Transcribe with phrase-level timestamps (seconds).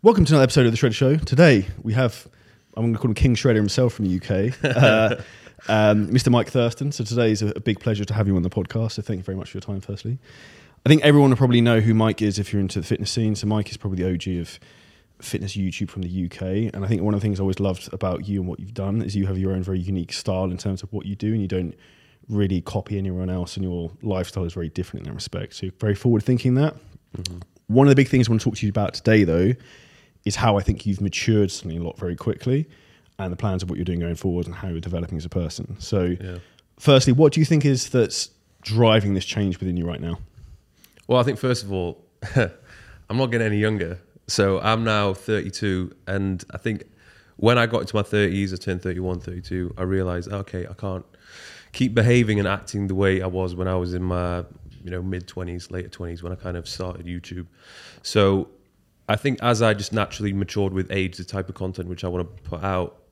[0.00, 1.16] Welcome to another episode of the Shredder Show.
[1.16, 2.28] Today we have,
[2.76, 5.16] I'm going to call him King Shredder himself from the UK, uh,
[5.68, 6.30] um, Mr.
[6.30, 6.92] Mike Thurston.
[6.92, 8.92] So today is a, a big pleasure to have you on the podcast.
[8.92, 10.20] So thank you very much for your time, firstly.
[10.86, 13.34] I think everyone will probably know who Mike is if you're into the fitness scene.
[13.34, 14.60] So Mike is probably the OG of
[15.20, 16.72] fitness YouTube from the UK.
[16.72, 18.74] And I think one of the things I always loved about you and what you've
[18.74, 21.32] done is you have your own very unique style in terms of what you do
[21.32, 21.74] and you don't
[22.28, 25.54] really copy anyone else and your lifestyle is very different in that respect.
[25.54, 26.76] So you're very forward thinking that.
[27.16, 27.38] Mm-hmm.
[27.66, 29.54] One of the big things I want to talk to you about today though
[30.24, 32.68] is how I think you've matured something a lot very quickly
[33.18, 35.28] and the plans of what you're doing going forward and how you're developing as a
[35.28, 35.78] person.
[35.80, 36.38] So yeah.
[36.78, 38.30] firstly, what do you think is that's
[38.62, 40.18] driving this change within you right now?
[41.06, 42.04] Well, I think first of all,
[42.36, 44.00] I'm not getting any younger.
[44.26, 46.84] So I'm now 32, and I think
[47.36, 51.06] when I got into my 30s, I turned 31, 32, I realized, okay, I can't
[51.72, 54.44] keep behaving and acting the way I was when I was in my
[54.84, 57.46] you know mid 20s, later 20s when I kind of started YouTube.
[58.02, 58.48] So
[59.08, 62.08] I think as I just naturally matured with age, the type of content which I
[62.08, 63.02] want to put out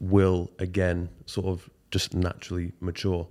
[0.00, 3.26] will again sort of just naturally mature.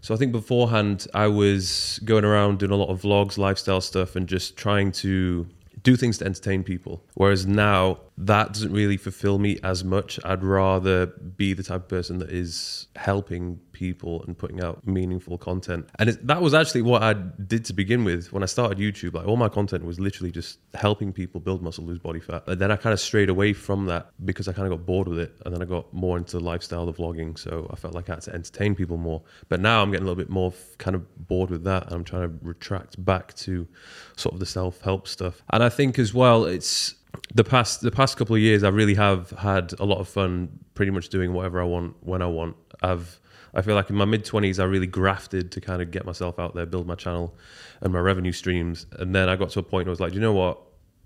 [0.00, 4.16] So I think beforehand I was going around doing a lot of vlogs, lifestyle stuff,
[4.16, 5.46] and just trying to
[5.82, 7.02] do things to entertain people.
[7.14, 10.18] Whereas now that doesn't really fulfill me as much.
[10.24, 15.36] I'd rather be the type of person that is helping people and putting out meaningful
[15.36, 15.86] content.
[15.98, 19.14] And it, that was actually what I did to begin with when I started YouTube.
[19.14, 22.46] Like all my content was literally just helping people build muscle, lose body fat.
[22.46, 25.08] But then I kind of strayed away from that because I kind of got bored
[25.08, 25.36] with it.
[25.44, 27.38] And then I got more into lifestyle, the vlogging.
[27.38, 29.22] So I felt like I had to entertain people more.
[29.50, 31.84] But now I'm getting a little bit more kind of bored with that.
[31.84, 33.68] And I'm trying to retract back to
[34.16, 35.42] sort of the self help stuff.
[35.50, 36.94] And I think as well, it's
[37.34, 40.58] the past the past couple of years, I really have had a lot of fun,
[40.74, 42.56] pretty much doing whatever I want when I want.
[42.82, 43.20] I've
[43.54, 46.38] I feel like in my mid twenties, I really grafted to kind of get myself
[46.38, 47.34] out there, build my channel
[47.80, 50.14] and my revenue streams, and then I got to a point where I was like,
[50.14, 50.60] you know what,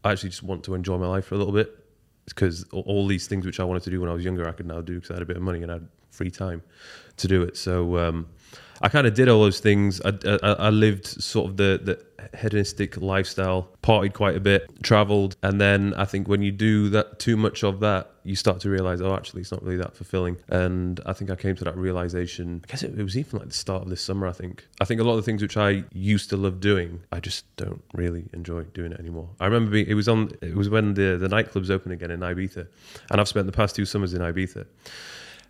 [0.05, 1.77] I actually just want to enjoy my life for a little bit
[2.27, 4.67] because all these things which I wanted to do when I was younger, I could
[4.67, 6.63] now do because I had a bit of money and I had free time
[7.19, 7.57] to do it.
[7.57, 8.27] So um,
[8.83, 10.01] I kind of did all those things.
[10.01, 15.37] I, I, I, lived sort of the, the hedonistic lifestyle, partied quite a bit, traveled,
[15.43, 18.71] and then I think when you do that too much of that, you start to
[18.71, 20.39] realize, oh, actually, it's not really that fulfilling.
[20.49, 22.63] And I think I came to that realization.
[22.65, 24.27] I guess it, it was even like the start of this summer.
[24.27, 24.67] I think.
[24.81, 27.45] I think a lot of the things which I used to love doing, I just
[27.57, 29.29] don't really enjoy doing it anymore.
[29.41, 30.31] I remember being, it was on.
[30.41, 32.67] It was when the the nightclubs open again in Ibiza,
[33.11, 34.67] and I've spent the past two summers in Ibiza.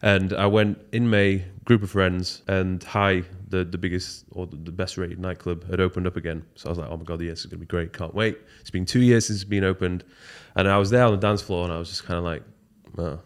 [0.03, 4.73] And I went in May, group of friends, and Hï, the, the biggest or the
[4.73, 6.45] best rated nightclub, had opened up again.
[6.55, 7.93] So I was like, oh my God, yes, it's going to be great.
[7.93, 8.39] Can't wait.
[8.61, 10.05] It's been two years since it's been opened.
[10.57, 12.43] And I was there on the dance floor and I was just kind of like,
[12.97, 13.21] oh,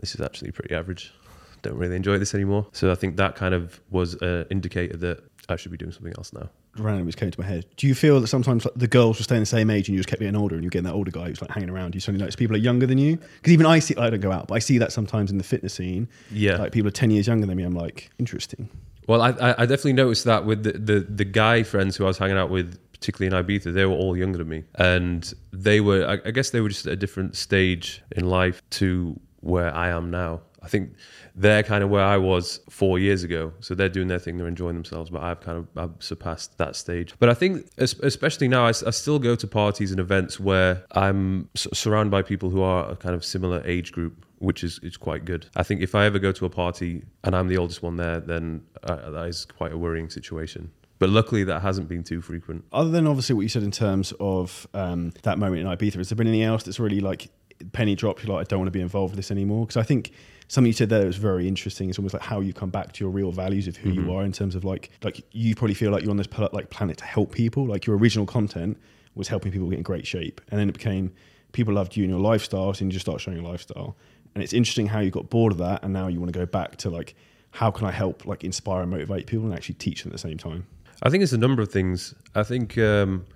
[0.00, 1.12] this is actually pretty average.
[1.62, 2.66] Don't really enjoy this anymore.
[2.72, 6.14] So I think that kind of was an indicator that I should be doing something
[6.16, 7.66] else now random just came to my head.
[7.76, 9.98] Do you feel that sometimes like, the girls were staying the same age and you
[9.98, 11.94] just kept getting older and you're getting that older guy who's like hanging around?
[11.94, 13.16] You suddenly notice people are younger than you?
[13.16, 15.44] Because even I see, I don't go out, but I see that sometimes in the
[15.44, 16.08] fitness scene.
[16.30, 16.56] Yeah.
[16.56, 17.64] Like people are 10 years younger than me.
[17.64, 18.68] I'm like, interesting.
[19.06, 22.18] Well, I, I definitely noticed that with the, the, the guy friends who I was
[22.18, 24.64] hanging out with, particularly in Ibiza, they were all younger than me.
[24.74, 28.62] And they were, I, I guess they were just at a different stage in life
[28.70, 30.42] to where I am now.
[30.68, 30.92] I think
[31.34, 33.54] they're kind of where I was four years ago.
[33.60, 36.76] So they're doing their thing, they're enjoying themselves, but I've kind of I've surpassed that
[36.76, 37.14] stage.
[37.18, 41.48] But I think, especially now, I, I still go to parties and events where I'm
[41.56, 45.24] surrounded by people who are a kind of similar age group which is, is quite
[45.24, 45.46] good.
[45.56, 48.20] I think if I ever go to a party and I'm the oldest one there,
[48.20, 50.70] then uh, that is quite a worrying situation.
[51.00, 52.64] But luckily, that hasn't been too frequent.
[52.72, 56.10] Other than obviously what you said in terms of um, that moment in Ibiza, has
[56.10, 57.30] there been anything else that's really like
[57.72, 58.22] penny dropped?
[58.22, 59.66] You're like, I don't want to be involved with this anymore?
[59.66, 60.12] Because I think
[60.48, 61.88] something you said there that was very interesting.
[61.88, 64.08] It's almost like how you come back to your real values of who mm-hmm.
[64.08, 66.70] you are in terms of like like you probably feel like you're on this like
[66.70, 67.66] planet to help people.
[67.66, 68.78] Like your original content
[69.14, 71.12] was helping people get in great shape, and then it became
[71.52, 73.96] people loved you and your lifestyle, so you just start showing your lifestyle.
[74.34, 76.46] And it's interesting how you got bored of that, and now you want to go
[76.46, 77.14] back to like
[77.50, 80.18] how can I help like inspire and motivate people and actually teach them at the
[80.18, 80.66] same time.
[81.02, 82.14] I think it's a number of things.
[82.34, 82.78] I think.
[82.78, 83.26] Um,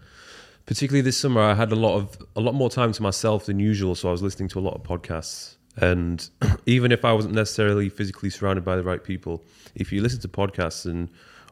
[0.64, 3.58] particularly this summer, I had a lot of a lot more time to myself than
[3.58, 5.56] usual, so I was listening to a lot of podcasts.
[5.76, 6.28] And
[6.66, 9.42] even if I wasn't necessarily physically surrounded by the right people,
[9.74, 11.08] if you listen to podcasts and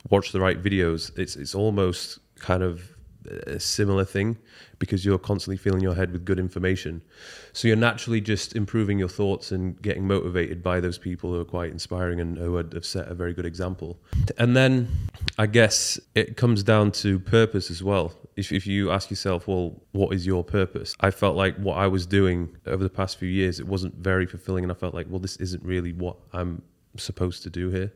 [0.08, 2.89] watch the right videos, it's it's almost kind of
[3.46, 4.38] a similar thing
[4.78, 7.02] because you're constantly filling your head with good information.
[7.52, 11.44] So you're naturally just improving your thoughts and getting motivated by those people who are
[11.44, 13.98] quite inspiring and who have set a very good example.
[14.38, 14.88] And then
[15.38, 19.80] I guess it comes down to purpose as well if, if you ask yourself, well,
[19.92, 20.94] what is your purpose?
[21.00, 24.26] I felt like what I was doing over the past few years, it wasn't very
[24.26, 24.64] fulfilling.
[24.64, 26.62] And I felt like, well, this isn't really what I'm
[26.96, 27.92] supposed to do here.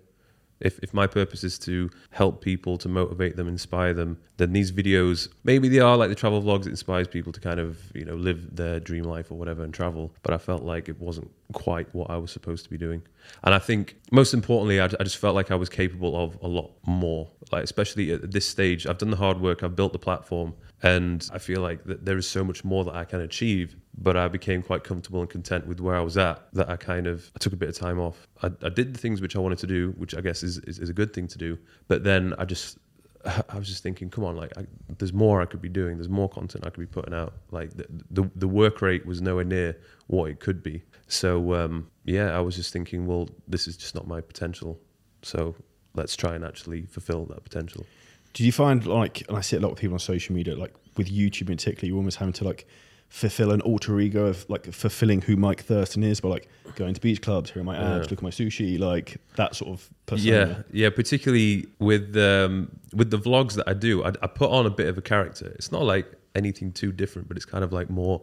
[0.61, 4.73] If, if my purpose is to help people, to motivate them, inspire them, then these
[4.73, 8.05] videos, maybe they are like the travel vlogs that inspires people to kind of, you
[8.05, 10.13] know, live their dream life or whatever and travel.
[10.23, 13.03] But I felt like it wasn't quite what I was supposed to be doing.
[13.43, 16.49] And I think most importantly, I, I just felt like I was capable of a
[16.49, 17.29] lot more.
[17.53, 21.29] Like, especially at this stage, I've done the hard work, I've built the platform, and
[21.33, 23.77] I feel like that there is so much more that I can achieve.
[23.97, 27.07] But I became quite comfortable and content with where I was at that I kind
[27.07, 28.27] of I took a bit of time off.
[28.43, 30.79] I, I did the things which I wanted to do, which I guess is, is,
[30.79, 31.59] is a good thing to do.
[31.87, 32.79] But then I just
[33.25, 34.67] I was just thinking, come on, like I,
[34.99, 35.97] there's more I could be doing.
[35.97, 37.35] There's more content I could be putting out.
[37.51, 40.83] Like the the, the work rate was nowhere near what it could be.
[41.07, 44.81] So um, yeah, I was just thinking, well, this is just not my potential.
[45.23, 45.55] So
[45.95, 47.87] let's try and actually fulfill that potential.
[48.33, 50.75] Did you find like, and I see a lot of people on social media, like
[50.97, 52.67] with YouTube in particular, you're almost having to like
[53.15, 57.01] fulfill an alter ego of like fulfilling who Mike Thurston is by like going to
[57.01, 58.11] beach clubs, here are my abs, Yeah.
[58.11, 60.65] look at my sushi, like that sort of persona.
[60.73, 60.91] Yeah, yeah.
[60.91, 64.89] Particularly with um, with the vlogs that I do, I, I put on a bit
[64.89, 65.47] of a character.
[65.55, 68.21] It's not like anything too different, but it's kind of like more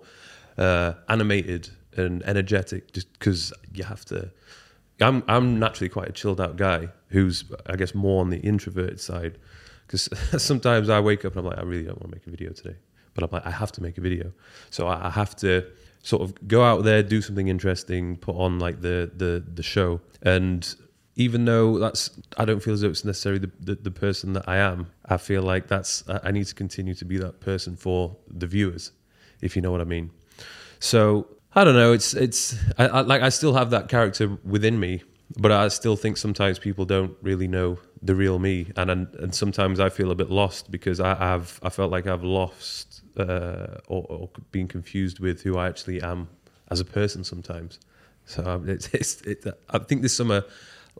[0.57, 4.29] uh, animated and energetic, just because you have to.
[4.99, 8.99] I'm I'm naturally quite a chilled out guy who's I guess more on the introverted
[8.99, 9.37] side
[9.87, 10.09] because
[10.43, 12.51] sometimes I wake up and I'm like I really don't want to make a video
[12.51, 12.75] today,
[13.13, 14.31] but I'm like I have to make a video,
[14.69, 15.65] so I, I have to
[16.03, 20.01] sort of go out there, do something interesting, put on like the the the show,
[20.21, 20.75] and
[21.15, 24.47] even though that's I don't feel as though it's necessarily the, the, the person that
[24.47, 28.15] I am, I feel like that's I need to continue to be that person for
[28.27, 28.91] the viewers,
[29.41, 30.11] if you know what I mean.
[30.79, 31.91] So I don't know.
[31.91, 35.03] It's it's I, I, like I still have that character within me,
[35.37, 39.35] but I still think sometimes people don't really know the real me, and and, and
[39.35, 43.77] sometimes I feel a bit lost because I have I felt like I've lost uh,
[43.87, 46.29] or, or been confused with who I actually am
[46.69, 47.79] as a person sometimes.
[48.25, 50.43] So um, it's, it's it, I think this summer,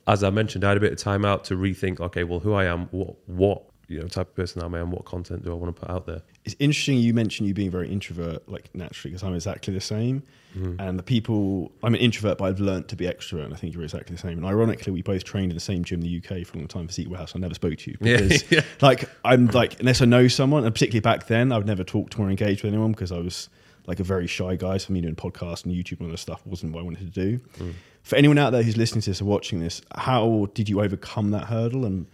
[0.08, 2.00] as I mentioned, I had a bit of time out to rethink.
[2.00, 4.92] Okay, well, who I am, what what you know type of person am I, and
[4.92, 6.22] what content do I want to put out there?
[6.44, 10.24] It's interesting you mentioned you being very introvert, like naturally, because I'm exactly the same.
[10.58, 10.82] Mm-hmm.
[10.82, 13.74] And the people, I'm an introvert, but I've learnt to be extrovert, and I think
[13.74, 14.38] you're exactly the same.
[14.38, 16.68] And ironically, we both trained in the same gym in the UK for a long
[16.68, 17.36] time for Seat Warehouse.
[17.36, 18.62] I never spoke to you because, yeah.
[18.82, 22.10] like, I'm like, unless I know someone, and particularly back then, I would never talk
[22.12, 23.50] to or engage with anyone because I was
[23.88, 24.78] like a very shy guy.
[24.78, 27.28] So me, doing podcasts and YouTube and all this stuff wasn't what I wanted to
[27.28, 27.40] do.
[27.60, 27.74] Mm.
[28.04, 31.32] For anyone out there who's listening to this or watching this, how did you overcome
[31.32, 32.08] that hurdle and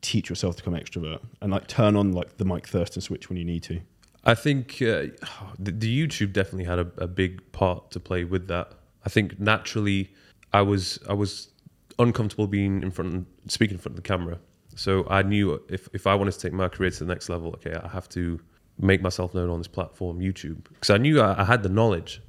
[0.00, 3.38] teach yourself to become extrovert and like turn on like the Mike Thurston switch when
[3.38, 3.80] you need to?
[4.24, 5.06] I think uh,
[5.58, 8.72] the, the YouTube definitely had a, a big part to play with that.
[9.04, 10.10] I think naturally,
[10.52, 11.48] I was I was
[11.98, 14.38] uncomfortable being in front, speaking in front of the camera.
[14.76, 17.48] So I knew if if I wanted to take my career to the next level,
[17.50, 18.40] okay, I have to
[18.78, 22.22] make myself known on this platform, YouTube, because I knew I, I had the knowledge,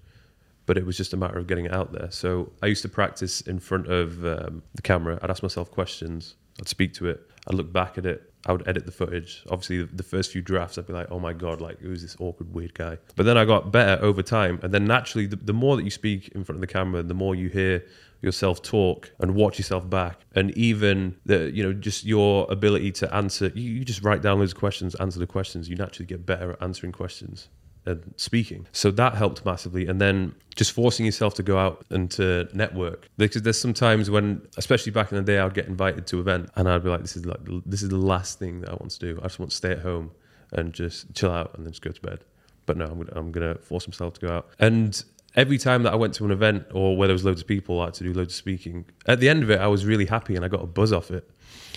[0.66, 2.10] but it was just a matter of getting it out there.
[2.10, 5.20] So I used to practice in front of um, the camera.
[5.22, 6.36] I'd ask myself questions.
[6.60, 7.29] I'd speak to it.
[7.48, 8.34] I'd look back at it.
[8.46, 9.44] I would edit the footage.
[9.50, 12.54] Obviously, the, first few drafts, I'd be like, "Oh my god, like who's this awkward,
[12.54, 15.76] weird guy?" But then I got better over time, and then naturally, the, the more
[15.76, 17.84] that you speak in front of the camera, the more you hear
[18.22, 23.14] yourself talk and watch yourself back, and even the you know just your ability to
[23.14, 23.52] answer.
[23.54, 25.68] You, you just write down of questions, answer the questions.
[25.68, 27.50] You naturally get better at answering questions
[27.90, 28.68] and speaking.
[28.72, 29.88] So that helped massively.
[29.88, 33.10] And then just forcing yourself to go out and to network.
[33.18, 36.50] Because there's sometimes when, especially back in the day, I would get invited to event
[36.56, 38.92] and I'd be like, this is like this is the last thing that I want
[38.92, 39.20] to do.
[39.20, 40.12] I just want to stay at home
[40.52, 42.24] and just chill out and then just go to bed.
[42.66, 44.50] But no, I'm gonna, I'm gonna force myself to go out.
[44.60, 45.04] And
[45.36, 47.82] every time that I went to an event or where there was loads of people,
[47.82, 48.86] I had to do loads of speaking.
[49.08, 51.12] At the end of it, I was really happy and I got a buzz off
[51.12, 51.30] it.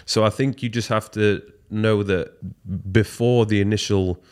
[0.07, 4.23] So I think you just have to know that before the initial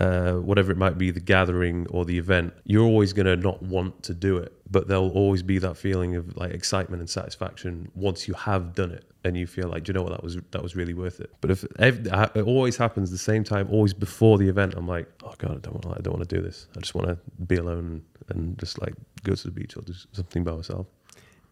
[0.00, 3.62] uh, whatever it might be, the gathering or the event, you're always going to not
[3.62, 4.52] want to do it.
[4.70, 8.90] But there'll always be that feeling of like excitement and satisfaction once you have done
[8.90, 11.20] it and you feel like, do you know what, that was that was really worth
[11.20, 11.30] it.
[11.42, 15.34] But if it always happens the same time, always before the event, I'm like, oh
[15.36, 16.68] god, I don't want, I don't want to do this.
[16.76, 18.94] I just want to be alone and just like
[19.24, 20.86] go to the beach or do something by myself.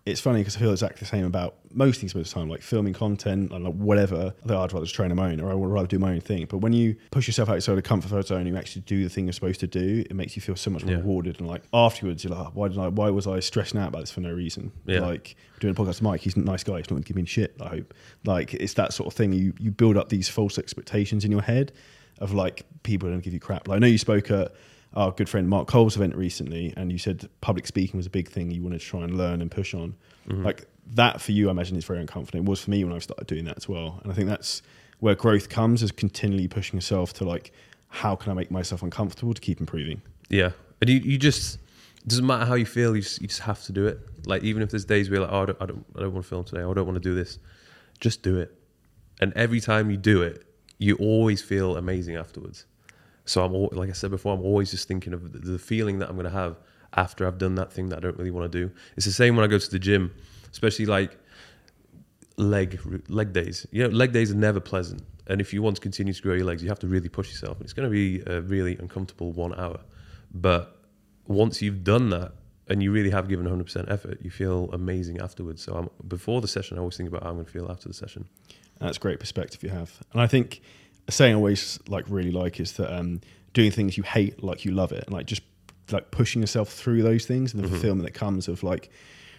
[0.07, 2.49] It's funny because I feel exactly the same about most things most of the time,
[2.49, 4.31] like filming content and like whatever.
[4.31, 6.21] Think I'd rather just train on my own or I would rather do my own
[6.23, 6.47] thing.
[6.49, 9.27] But when you push yourself outside the comfort zone and you actually do the thing
[9.27, 11.01] you're supposed to do, it makes you feel so much more Yeah.
[11.01, 11.39] rewarded.
[11.39, 12.89] And like afterwards, you're like, "Oh, why did I?
[12.89, 14.73] Why was I stressing out about this for no reason?
[14.87, 15.01] Yeah.
[15.01, 16.79] Like doing a podcast with Mike, he's a nice guy.
[16.79, 17.55] He's not going to give me shit.
[17.61, 17.93] I hope.
[18.25, 19.35] Like it's that sort of thing.
[19.35, 21.73] You you build up these false expectations in your head
[22.21, 23.69] of like people are going to give you crap.
[23.69, 24.53] Like I know you spoke at
[24.95, 28.29] our good friend Mark Cole's event recently, and you said public speaking was a big
[28.29, 29.95] thing you wanted to try and learn and push on.
[30.29, 30.45] Mm-hmm.
[30.45, 32.41] Like that for you, I imagine is very uncomfortable.
[32.41, 34.01] It was for me when I started doing that as well.
[34.03, 34.63] And I think that's
[34.99, 37.53] where growth comes is continually pushing yourself to like,
[37.89, 40.03] how can I make myself uncomfortable to keep improving?
[40.29, 41.57] Yeah, and you, you just
[42.03, 42.97] it doesn't matter how you feel.
[42.97, 43.99] You just, you just have to do it.
[44.27, 46.13] Like even if there's days where you're like, oh, I don't, I don't, I don't
[46.15, 46.63] want to film today.
[46.63, 47.39] I don't want to do this.
[48.01, 48.55] just do it.
[49.21, 50.45] And every time you do it,
[50.79, 52.65] you always feel amazing afterwards.
[53.25, 55.99] So I'm al- like I said before, I'm always just thinking of the- the feeling
[56.01, 56.57] that I'm going to have
[56.95, 58.73] after I've done that thing that I don't really want to do.
[58.97, 60.11] It's the same when I go to the gym,
[60.51, 61.17] especially like
[62.37, 63.67] leg leg days.
[63.71, 65.03] You know, leg days are never pleasant.
[65.27, 67.29] And if you want to continue to grow your legs, you have to really push
[67.31, 67.59] yourself.
[67.59, 69.81] And it's going to be a really uncomfortable one hour.
[70.35, 70.77] But
[71.29, 72.33] once you've done that
[72.67, 75.63] and you really have given 100% effort, you feel amazing afterwards.
[75.63, 77.87] So I'm, before the session, I always think about how I'm going to feel after
[77.89, 78.27] the session.
[78.81, 80.01] That's great perspective you have.
[80.13, 80.63] And I think
[81.11, 83.21] a saying I always like really like is that um,
[83.53, 85.43] doing things you hate like you love it, and like just
[85.91, 88.91] like pushing yourself through those things and the fulfillment that comes of like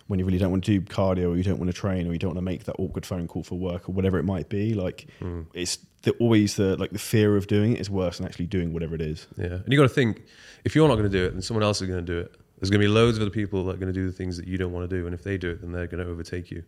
[0.07, 2.11] when you really don't want to do cardio or you don't want to train or
[2.11, 4.49] you don't want to make that awkward phone call for work or whatever it might
[4.49, 4.73] be.
[4.73, 5.07] Like
[5.53, 8.73] it's the, always the like the fear of doing it is worse than actually doing
[8.73, 9.27] whatever it is.
[9.37, 9.45] Yeah.
[9.45, 10.23] And you got to think
[10.65, 12.35] if you're not going to do it, then someone else is going to do it.
[12.59, 14.35] There's going to be loads of other people that are going to do the things
[14.37, 15.05] that you don't want to do.
[15.05, 16.63] And if they do it, then they're going to overtake you.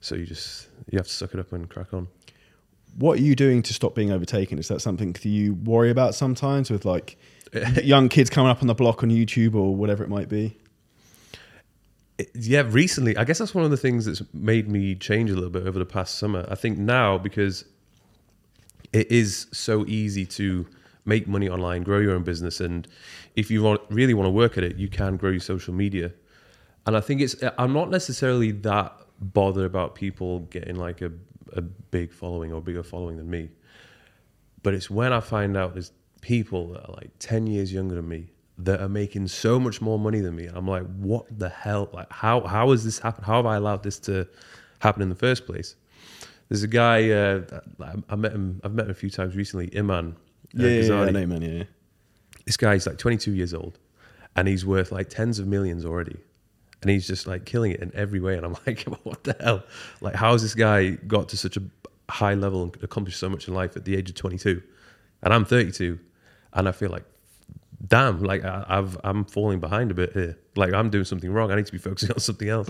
[0.00, 2.08] So you just, you have to suck it up and crack on.
[2.96, 4.58] What are you doing to stop being overtaken?
[4.58, 7.16] Is that something that you worry about sometimes with like
[7.82, 10.56] young kids coming up on the block on YouTube or whatever it might be?
[12.34, 15.50] Yeah, recently, I guess that's one of the things that's made me change a little
[15.50, 16.46] bit over the past summer.
[16.50, 17.64] I think now because
[18.92, 20.66] it is so easy to
[21.04, 22.86] make money online, grow your own business, and
[23.36, 26.12] if you want, really want to work at it, you can grow your social media.
[26.86, 31.12] And I think it's I'm not necessarily that bothered about people getting like a
[31.54, 33.50] a big following or bigger following than me,
[34.62, 38.08] but it's when I find out there's people that are like ten years younger than
[38.08, 38.28] me
[38.58, 41.88] that are making so much more money than me, and I'm like, what the hell?
[41.92, 43.26] Like, how how has this happened?
[43.26, 44.28] How have I allowed this to
[44.80, 45.76] happen in the first place?
[46.48, 48.60] There's a guy uh, I- I met him.
[48.64, 49.70] I've met him a few times recently.
[49.76, 50.16] Iman.
[50.16, 51.42] uh, Yeah, yeah, yeah, I know, man.
[51.42, 51.62] Yeah,
[52.44, 53.78] this guy's like 22 years old
[54.36, 56.16] and he's worth like tens of millions already
[56.82, 58.36] and he's just like killing it in every way.
[58.36, 59.62] And i'm like what the hell?
[60.00, 61.62] Like how has this guy got to such a
[62.10, 64.62] high level and accomplished so much in life at the age of 22
[65.22, 65.98] and i'm 32
[66.52, 67.04] and i feel like
[67.86, 70.38] damn like I, i've i'm falling behind a bit here.
[70.56, 71.50] Like i'm doing something wrong.
[71.50, 72.68] I need to be focusing on something else.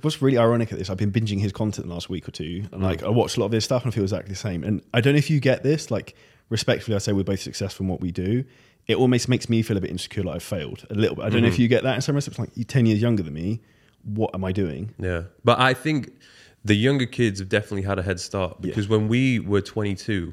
[0.00, 2.64] What's really ironic at this, I've been binging his content the last week or two,
[2.72, 2.84] and mm.
[2.84, 4.64] like I watched a lot of his stuff and I feel exactly the same.
[4.64, 6.14] And I don't know if you get this, like
[6.48, 8.44] respectfully, I say we're both successful in what we do.
[8.88, 11.24] It almost makes me feel a bit insecure, like I've failed a little bit.
[11.24, 12.38] I don't know if you get that in some respects.
[12.38, 13.60] Like you're ten years younger than me,
[14.02, 14.94] what am I doing?
[14.98, 16.10] Yeah, but I think
[16.64, 20.32] the younger kids have definitely had a head start because when we were 22,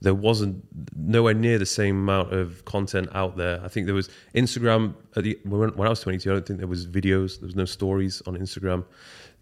[0.00, 0.64] there wasn't
[0.96, 3.60] nowhere near the same amount of content out there.
[3.62, 6.30] I think there was Instagram at the, when, when I was 22.
[6.30, 7.38] I don't think there was videos.
[7.38, 8.84] There was no stories on Instagram.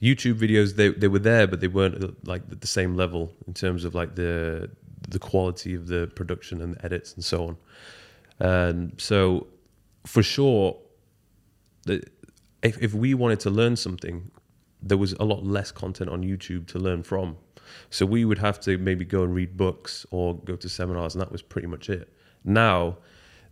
[0.02, 3.32] YouTube videos they they were there, but they weren't uh, like at the same level
[3.46, 4.70] in terms of like the
[5.08, 7.56] the quality of the production and the edits and so on.
[8.40, 9.49] And so,
[10.04, 10.76] for sure,
[11.85, 12.02] the,
[12.62, 14.30] if, if we wanted to learn something,
[14.83, 17.37] there was a lot less content on YouTube to learn from.
[17.90, 21.23] So we would have to maybe go and read books or go to seminars, and
[21.23, 22.12] that was pretty much it.
[22.45, 22.99] Now,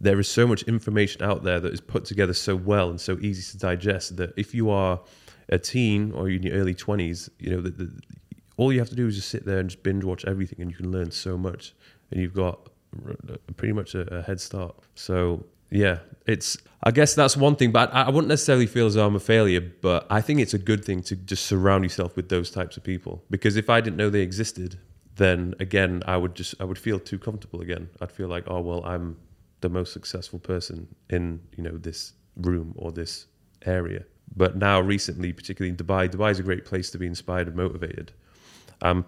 [0.01, 3.19] there is so much information out there that is put together so well and so
[3.21, 5.01] easy to digest that if you are
[5.49, 8.01] a teen or in your early 20s, you know, the, the,
[8.57, 10.71] all you have to do is just sit there and just binge watch everything, and
[10.71, 11.75] you can learn so much.
[12.11, 12.69] And you've got
[13.57, 14.75] pretty much a, a head start.
[14.95, 16.57] So yeah, it's.
[16.83, 19.21] I guess that's one thing, but I, I wouldn't necessarily feel as though I'm a
[19.21, 19.61] failure.
[19.61, 22.85] But I think it's a good thing to just surround yourself with those types of
[22.85, 24.79] people because if I didn't know they existed,
[25.17, 27.89] then again I would just I would feel too comfortable again.
[28.01, 29.17] I'd feel like oh well I'm
[29.61, 33.27] the most successful person in you know this room or this
[33.65, 34.05] area.
[34.37, 37.57] But now recently, particularly in Dubai, Dubai is a great place to be inspired and
[37.57, 38.13] motivated.
[38.83, 39.05] I'm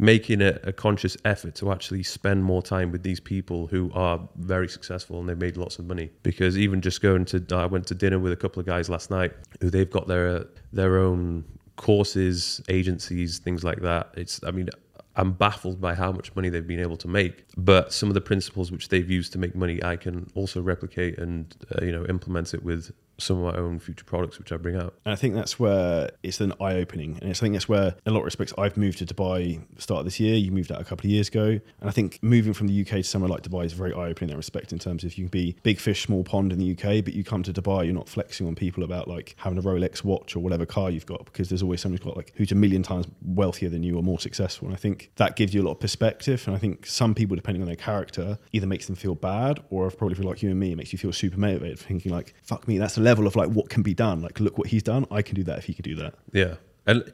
[0.00, 4.18] making a, a conscious effort to actually spend more time with these people who are
[4.36, 6.10] very successful and they've made lots of money.
[6.22, 9.10] Because even just going to, I went to dinner with a couple of guys last
[9.10, 11.44] night who they've got their their own
[11.76, 14.10] courses, agencies, things like that.
[14.16, 14.68] It's, I mean,
[15.16, 17.44] I'm baffled by how much money they've been able to make.
[17.56, 21.18] But some of the principles which they've used to make money, I can also replicate
[21.18, 24.56] and uh, you know implement it with some of my own future products which I
[24.56, 24.94] bring out.
[25.04, 27.18] And I think that's where it's an eye opening.
[27.20, 30.00] And I think that's where, in a lot of respects, I've moved to Dubai start
[30.00, 30.34] of this year.
[30.34, 31.46] You moved out a couple of years ago.
[31.46, 34.30] And I think moving from the UK to somewhere like Dubai is very eye opening
[34.30, 36.72] in that respect, in terms of you can be big fish, small pond in the
[36.72, 39.62] UK, but you come to Dubai, you're not flexing on people about like having a
[39.62, 42.52] Rolex watch or whatever car you've got, because there's always someone who's got like who's
[42.52, 44.68] a million times wealthier than you or more successful.
[44.68, 46.42] And I think that gives you a lot of perspective.
[46.46, 49.90] And I think some people, depending on their character, either makes them feel bad or
[49.90, 52.66] probably feel like you and me, it makes you feel super motivated, thinking like, fuck
[52.68, 54.22] me, that's the level of like what can be done.
[54.22, 55.04] Like, look what he's done.
[55.10, 56.14] I can do that if he could do that.
[56.32, 56.54] Yeah,
[56.86, 57.12] and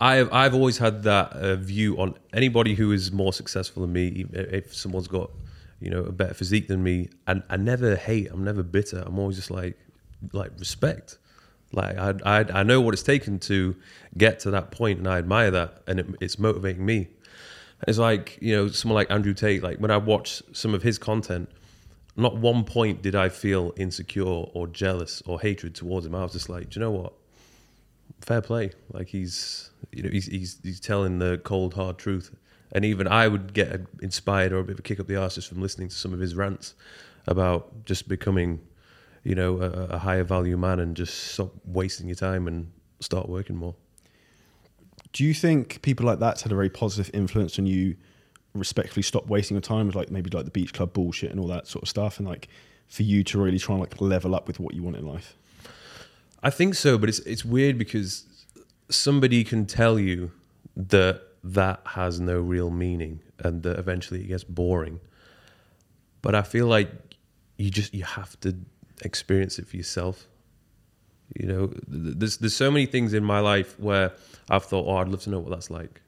[0.00, 4.26] I've I've always had that uh, view on anybody who is more successful than me.
[4.32, 5.30] If someone's got
[5.80, 8.28] you know a better physique than me, and I never hate.
[8.30, 9.02] I'm never bitter.
[9.06, 9.76] I'm always just like
[10.32, 11.18] like respect.
[11.72, 13.76] Like I, I, I know what it's taken to
[14.16, 17.08] get to that point, and I admire that, and it, it's motivating me.
[17.86, 19.62] It's like you know, someone like Andrew Tate.
[19.62, 21.50] Like when I watch some of his content,
[22.18, 26.14] not one point did I feel insecure or jealous or hatred towards him.
[26.14, 27.12] I was just like, do you know what?
[28.20, 28.72] Fair play.
[28.92, 32.34] Like he's, you know, he's he's he's telling the cold hard truth.
[32.72, 35.36] And even I would get inspired or a bit of a kick up the arse
[35.36, 36.74] just from listening to some of his rants
[37.26, 38.60] about just becoming,
[39.22, 42.70] you know, a, a higher value man and just stop wasting your time and
[43.00, 43.76] start working more.
[45.12, 47.96] Do you think people like that's had a very positive influence on you?
[48.54, 51.46] Respectfully, stop wasting your time with like maybe like the beach club bullshit and all
[51.48, 52.48] that sort of stuff, and like
[52.88, 55.36] for you to really try and like level up with what you want in life.
[56.42, 58.24] I think so, but it's it's weird because
[58.88, 60.32] somebody can tell you
[60.76, 65.00] that that has no real meaning and that eventually it gets boring.
[66.22, 66.90] But I feel like
[67.56, 68.56] you just you have to
[69.02, 70.26] experience it for yourself.
[71.36, 74.12] You know, there's there's so many things in my life where
[74.48, 76.00] I've thought, oh, I'd love to know what that's like.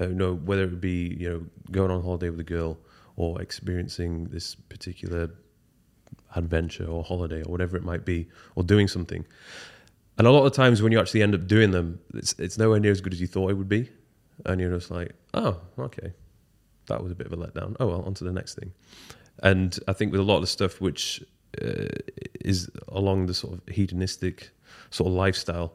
[0.00, 2.78] Uh, you know, whether it be you know going on holiday with a girl
[3.16, 5.30] or experiencing this particular
[6.36, 9.26] adventure or holiday or whatever it might be, or doing something.
[10.18, 12.80] And a lot of times when you actually end up doing them, it's it's nowhere
[12.80, 13.88] near as good as you thought it would be,
[14.44, 16.12] and you're just like, oh, okay,
[16.86, 17.76] that was a bit of a letdown.
[17.80, 18.72] Oh well, on to the next thing.
[19.42, 21.24] And I think with a lot of the stuff which
[21.62, 21.86] uh,
[22.40, 24.50] is along the sort of hedonistic
[24.90, 25.72] sort of lifestyle,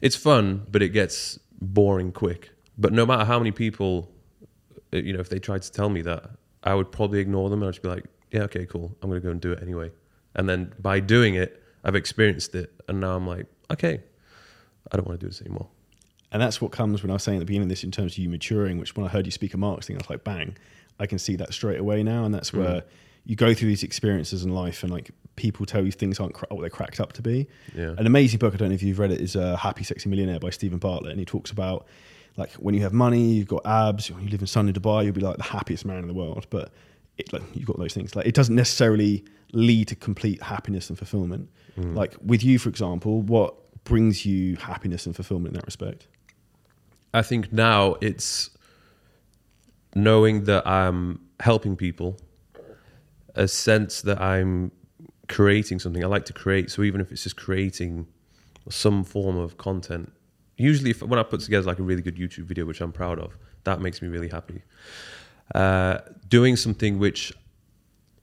[0.00, 2.51] it's fun, but it gets boring quick.
[2.78, 4.10] But no matter how many people,
[4.92, 6.30] uh, you know, if they tried to tell me that,
[6.64, 8.96] I would probably ignore them and I'd just be like, yeah, okay, cool.
[9.02, 9.90] I'm going to go and do it anyway.
[10.34, 12.72] And then by doing it, I've experienced it.
[12.88, 14.02] And now I'm like, okay,
[14.90, 15.68] I don't want to do this anymore.
[16.30, 18.12] And that's what comes when I was saying at the beginning of this in terms
[18.12, 20.56] of you maturing, which when I heard you speak of marketing, I was like, bang,
[20.98, 22.24] I can see that straight away now.
[22.24, 22.60] And that's mm.
[22.60, 22.84] where
[23.24, 26.60] you go through these experiences in life and like people tell you things aren't what
[26.60, 27.48] they're cracked up to be.
[27.74, 27.94] Yeah.
[27.98, 30.40] An amazing book, I don't know if you've read it, is uh, Happy Sexy Millionaire
[30.40, 31.12] by Steven Bartlett.
[31.12, 31.86] And he talks about
[32.36, 35.20] like when you have money, you've got abs, you live in sunny Dubai, you'll be
[35.20, 36.46] like the happiest man in the world.
[36.50, 36.72] But
[37.18, 38.16] it, like, you've got those things.
[38.16, 41.50] Like it doesn't necessarily lead to complete happiness and fulfillment.
[41.78, 41.94] Mm.
[41.94, 46.06] Like with you, for example, what brings you happiness and fulfillment in that respect?
[47.14, 48.50] I think now it's
[49.94, 52.16] knowing that I'm helping people,
[53.34, 54.72] a sense that I'm
[55.28, 56.02] creating something.
[56.02, 58.06] I like to create, so even if it's just creating
[58.70, 60.12] some form of content,
[60.56, 63.18] usually if, when I put together like a really good YouTube video, which I'm proud
[63.18, 64.62] of, that makes me really happy.
[65.54, 67.32] Uh, doing something which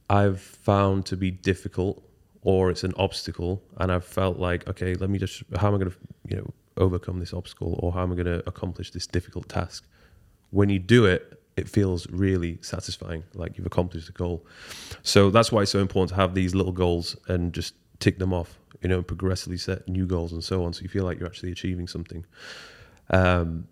[0.10, 2.04] I've found to be difficult
[2.42, 5.78] or it's an obstacle, and I've felt like, okay, let me just, how am I
[5.78, 9.06] going to, you know, overcome this obstacle, or how am I going to accomplish this
[9.06, 9.86] difficult task?
[10.52, 14.46] When you do it, it feels really satisfying, like you've accomplished a goal.
[15.04, 18.34] So that's why it's so important to have these little goals and just tick them
[18.34, 20.74] off, you know, and progressively set new goals and so on.
[20.74, 22.26] So you feel like you're actually achieving something.
[23.10, 23.68] Um,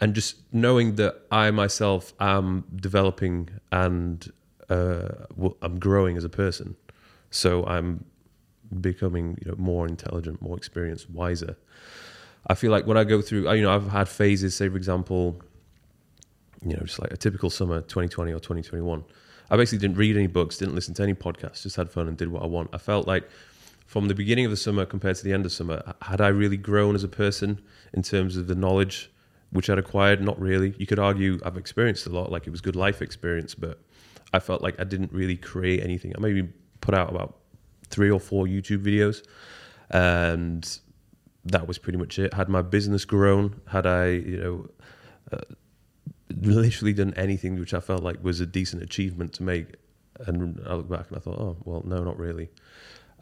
[0.00, 4.32] and just knowing that I myself am developing and
[4.68, 5.08] uh,
[5.60, 6.76] I'm growing as a person,
[7.30, 8.04] so I'm
[8.80, 11.56] becoming you know more intelligent, more experienced, wiser.
[12.48, 14.54] I feel like when I go through, you know, I've had phases.
[14.56, 15.40] Say, for example,
[16.64, 19.04] you know, just like a typical summer, 2020 or 2021.
[19.50, 22.16] I basically didn't read any books, didn't listen to any podcasts, just had fun and
[22.16, 22.70] did what I want.
[22.72, 23.28] I felt like
[23.92, 26.56] from the beginning of the summer compared to the end of summer, had I really
[26.56, 27.60] grown as a person
[27.92, 29.10] in terms of the knowledge
[29.50, 30.22] which I'd acquired.
[30.22, 30.74] Not really.
[30.78, 33.82] You could argue I've experienced a lot, like it was good life experience, but
[34.32, 36.14] I felt like I didn't really create anything.
[36.16, 36.48] I maybe
[36.80, 37.40] put out about
[37.90, 39.26] three or four YouTube videos,
[39.90, 40.66] and
[41.44, 42.32] that was pretty much it.
[42.32, 43.60] Had my business grown?
[43.66, 44.70] Had I, you know,
[45.36, 45.54] uh,
[46.40, 49.66] literally done anything which I felt like was a decent achievement to make?
[50.20, 52.48] And I look back and I thought, oh, well, no, not really.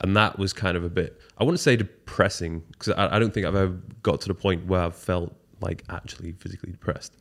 [0.03, 3.35] And that was kind of a bit, I wouldn't say depressing, because I, I don't
[3.35, 7.17] think I've ever got to the point where I've felt like actually physically depressed,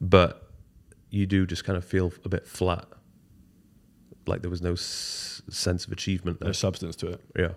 [0.00, 0.50] but
[1.10, 2.84] you do just kind of feel a bit flat,
[4.26, 6.48] like there was no s- sense of achievement there.
[6.48, 7.20] No substance to it.
[7.38, 7.52] Yeah.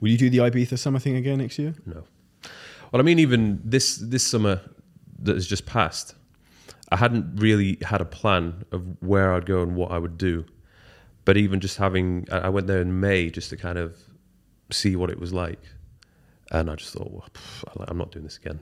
[0.00, 1.74] Will you do the Ibiza summer thing again next year?
[1.86, 2.02] No.
[2.90, 4.60] Well, I mean, even this this summer
[5.20, 6.14] that has just passed,
[6.90, 10.44] I hadn't really had a plan of where I'd go and what I would do.
[11.26, 13.98] But even just having, I went there in May just to kind of
[14.70, 15.60] see what it was like,
[16.50, 18.60] and I just thought, well, I'm not doing this again.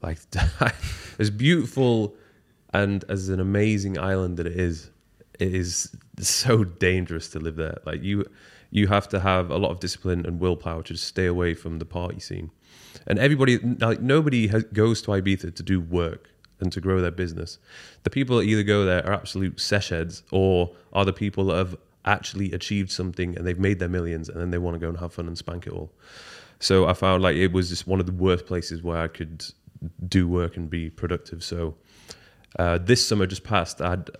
[0.00, 0.18] Like
[1.18, 2.14] as beautiful
[2.72, 4.90] and as an amazing island that it is,
[5.40, 7.78] it is so dangerous to live there.
[7.84, 8.24] Like you,
[8.70, 11.84] you have to have a lot of discipline and willpower to stay away from the
[11.84, 12.52] party scene.
[13.08, 16.30] And everybody, like nobody has, goes to Ibiza to do work
[16.60, 17.58] and to grow their business.
[18.04, 21.56] The people that either go there are absolute sesh heads or are the people that
[21.56, 24.88] have actually achieved something and they've made their millions and then they want to go
[24.88, 25.92] and have fun and spank it all.
[26.60, 29.44] So I found like it was just one of the worst places where I could
[30.08, 31.44] do work and be productive.
[31.44, 31.76] So
[32.58, 34.10] uh, this summer just passed, I had,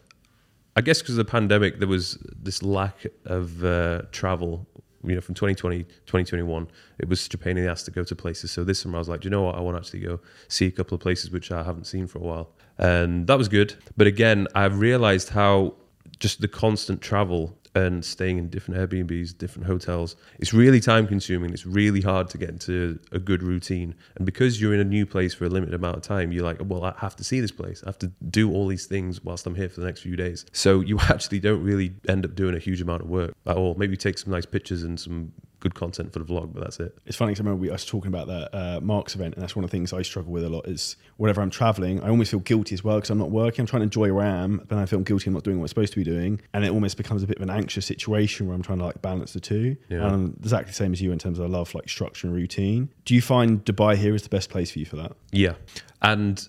[0.76, 4.66] I guess because of the pandemic, there was this lack of uh, travel.
[5.04, 8.02] You know, from 2020, 2021, it was such a pain in the ass to go
[8.02, 8.50] to places.
[8.50, 9.54] So this summer, I was like, you know what?
[9.54, 12.18] I want to actually go see a couple of places which I haven't seen for
[12.18, 13.76] a while, and that was good.
[13.96, 15.74] But again, I've realized how
[16.18, 20.16] just the constant travel and staying in different Airbnbs, different hotels.
[20.38, 21.52] It's really time consuming.
[21.52, 23.94] It's really hard to get into a good routine.
[24.16, 26.58] And because you're in a new place for a limited amount of time, you're like,
[26.60, 27.82] well, I have to see this place.
[27.84, 30.44] I have to do all these things whilst I'm here for the next few days.
[30.52, 33.74] So you actually don't really end up doing a huge amount of work at all.
[33.74, 36.96] Maybe take some nice pictures and some good content for the vlog, but that's it.
[37.06, 39.42] It's funny because I remember we, I was talking about that uh, Mark's event, and
[39.42, 40.68] that's one of the things I struggle with a lot.
[40.68, 43.62] Is whenever I'm traveling, I almost feel guilty as well because I'm not working.
[43.62, 45.64] I'm trying to enjoy where I am, but I feel guilty I'm not doing what
[45.64, 48.46] I'm supposed to be doing, and it almost becomes a bit of an anxious situation
[48.46, 49.76] where I'm trying to like balance the two.
[49.88, 49.98] Yeah.
[49.98, 52.34] And I'm exactly the same as you in terms of I love like structure and
[52.34, 52.90] routine.
[53.04, 55.12] Do you find Dubai here is the best place for you for that?
[55.32, 55.54] Yeah.
[56.02, 56.46] And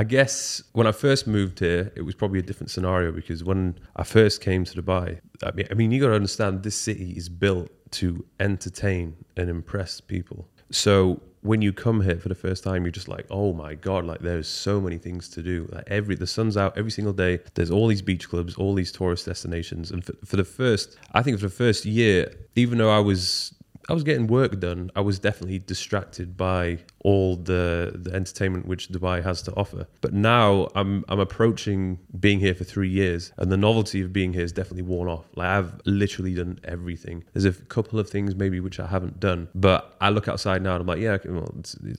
[0.00, 3.78] I, guess when I first moved here, it was probably a different scenario because when
[3.96, 7.12] I first came to Dubai, I mean, I mean you got to understand this city
[7.12, 10.48] is built to entertain and impress people.
[10.70, 14.04] So when you come here for the first time, you're just like, oh my god,
[14.04, 15.68] like there's so many things to do.
[15.72, 17.40] Like every the sun's out every single day.
[17.54, 21.22] There's all these beach clubs, all these tourist destinations, and for, for the first, I
[21.22, 23.54] think for the first year, even though I was
[23.88, 24.90] I was getting work done.
[24.94, 29.86] I was definitely distracted by all the the entertainment which Dubai has to offer.
[30.00, 34.32] But now I'm I'm approaching being here for three years, and the novelty of being
[34.32, 35.26] here is definitely worn off.
[35.34, 37.24] Like I've literally done everything.
[37.32, 40.74] There's a couple of things maybe which I haven't done, but I look outside now
[40.74, 41.52] and I'm like, yeah, okay, well,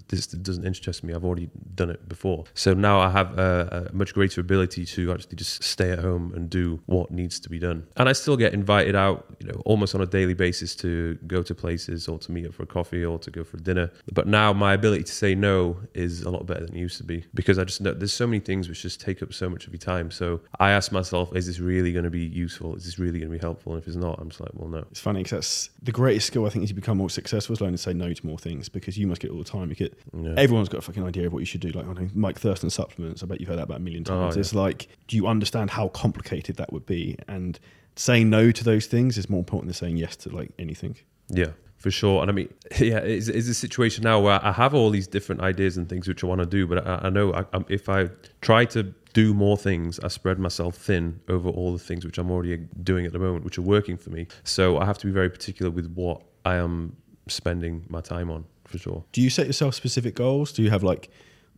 [0.08, 1.14] this doesn't interest me.
[1.14, 2.46] I've already done it before.
[2.54, 6.34] So now I have a, a much greater ability to actually just stay at home
[6.36, 7.88] and do what needs to be done.
[7.98, 11.42] And I still get invited out, you know, almost on a daily basis to go
[11.44, 13.92] to places or to meet up for a coffee or to go for dinner.
[14.12, 17.04] But now my ability to say no is a lot better than it used to
[17.04, 19.66] be because I just know there's so many things which just take up so much
[19.68, 20.12] of your time.
[20.12, 22.76] So I ask myself, is this really going to be useful?
[22.76, 23.74] Is this really going to be helpful?
[23.74, 24.86] And if it's not, I'm just like, well, no.
[24.92, 27.62] It's funny because that's the greatest skill I think as you become more successful is
[27.62, 29.70] learning to say no to more things because you must get all the time.
[29.70, 30.34] You get Yeah.
[30.38, 31.70] everyone's got a fucking idea of what you should do.
[31.70, 33.24] Like I know, Mike Thurston supplements.
[33.24, 34.36] I bet you've heard that about a million oh, times.
[34.36, 34.40] yeah.
[34.42, 37.18] It's like, do you understand how complicated that would be?
[37.28, 37.60] And
[37.96, 40.96] saying no to those things is more important than saying yes to like anything.
[41.30, 41.52] Yeah,
[41.82, 42.22] for sure.
[42.22, 45.42] And I mean, yeah, it's, it's a situation now where I have all these different
[45.42, 48.10] ideas and things which I want to do, but I, I know I, if I
[48.42, 52.30] try to do more things, I spread myself thin over all the things which I'm
[52.32, 54.28] already doing at the moment, which are working for me.
[54.44, 56.96] So I have to be very particular with what I am
[57.28, 59.04] spending my time on, for sure.
[59.12, 60.54] Do you set yourself specific goals?
[60.54, 61.10] Do you have like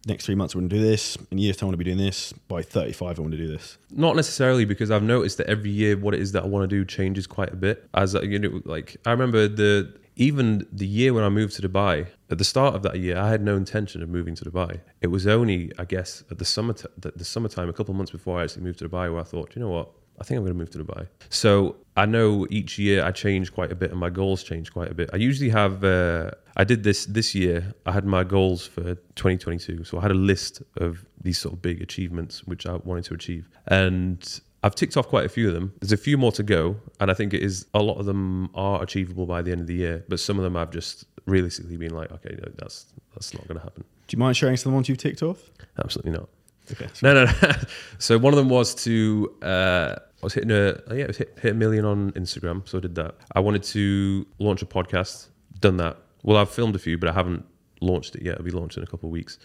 [0.07, 1.83] next three months I want to do this, in a year's time I want to
[1.83, 3.77] be doing this, by 35 I want to do this?
[3.91, 6.75] Not necessarily because I've noticed that every year what it is that I want to
[6.75, 7.89] do changes quite a bit.
[7.93, 12.07] As you know, like I remember the even the year when I moved to Dubai.
[12.29, 14.81] At the start of that year, I had no intention of moving to Dubai.
[15.01, 18.11] It was only, I guess, at the summer the, the summertime, a couple of months
[18.11, 20.43] before I actually moved to Dubai, where I thought, you know what, I think I'm
[20.43, 21.07] going to move to Dubai.
[21.29, 24.91] So I know each year I change quite a bit, and my goals change quite
[24.91, 25.09] a bit.
[25.13, 25.83] I usually have.
[25.83, 27.73] Uh, I did this this year.
[27.85, 31.61] I had my goals for 2022, so I had a list of these sort of
[31.61, 35.53] big achievements which I wanted to achieve, and I've ticked off quite a few of
[35.53, 35.73] them.
[35.81, 38.49] There's a few more to go, and I think it is a lot of them
[38.55, 40.05] are achievable by the end of the year.
[40.07, 43.59] But some of them I've just realistically been like, okay, no, that's that's not going
[43.59, 43.83] to happen.
[44.07, 45.49] Do you mind sharing some of the ones you've ticked off?
[45.83, 46.29] Absolutely not.
[46.71, 46.87] Okay.
[47.01, 47.51] No, no, no.
[47.97, 51.37] so one of them was to uh, I was hitting a yeah, it was hit,
[51.41, 53.15] hit a million on Instagram, so I did that.
[53.35, 55.27] I wanted to launch a podcast,
[55.59, 55.97] done that.
[56.23, 57.45] Well, I've filmed a few, but I haven't
[57.81, 58.35] launched it yet.
[58.35, 59.37] It'll be launched in a couple of weeks.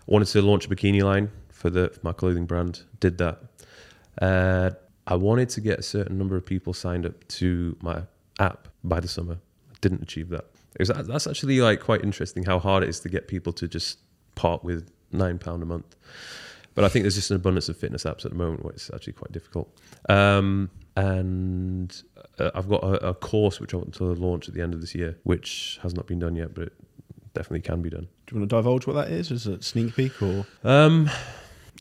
[0.00, 2.82] I wanted to launch a bikini line for the for my clothing brand.
[3.00, 3.38] Did that.
[4.20, 4.70] Uh,
[5.06, 8.02] I wanted to get a certain number of people signed up to my
[8.40, 9.38] app by the summer.
[9.70, 10.46] I didn't achieve that.
[10.78, 13.68] It was, that's actually like quite interesting how hard it is to get people to
[13.68, 14.00] just
[14.34, 15.96] part with nine pound a month.
[16.74, 18.90] But I think there's just an abundance of fitness apps at the moment where it's
[18.92, 19.74] actually quite difficult.
[20.10, 22.02] Um, and
[22.38, 24.82] uh, I've got a, a course which I want to launch at the end of
[24.82, 26.72] this year, which has not been done yet, but it
[27.32, 28.08] definitely can be done.
[28.26, 29.30] Do you want to divulge what that is?
[29.30, 31.08] Is it a sneak peek or Um,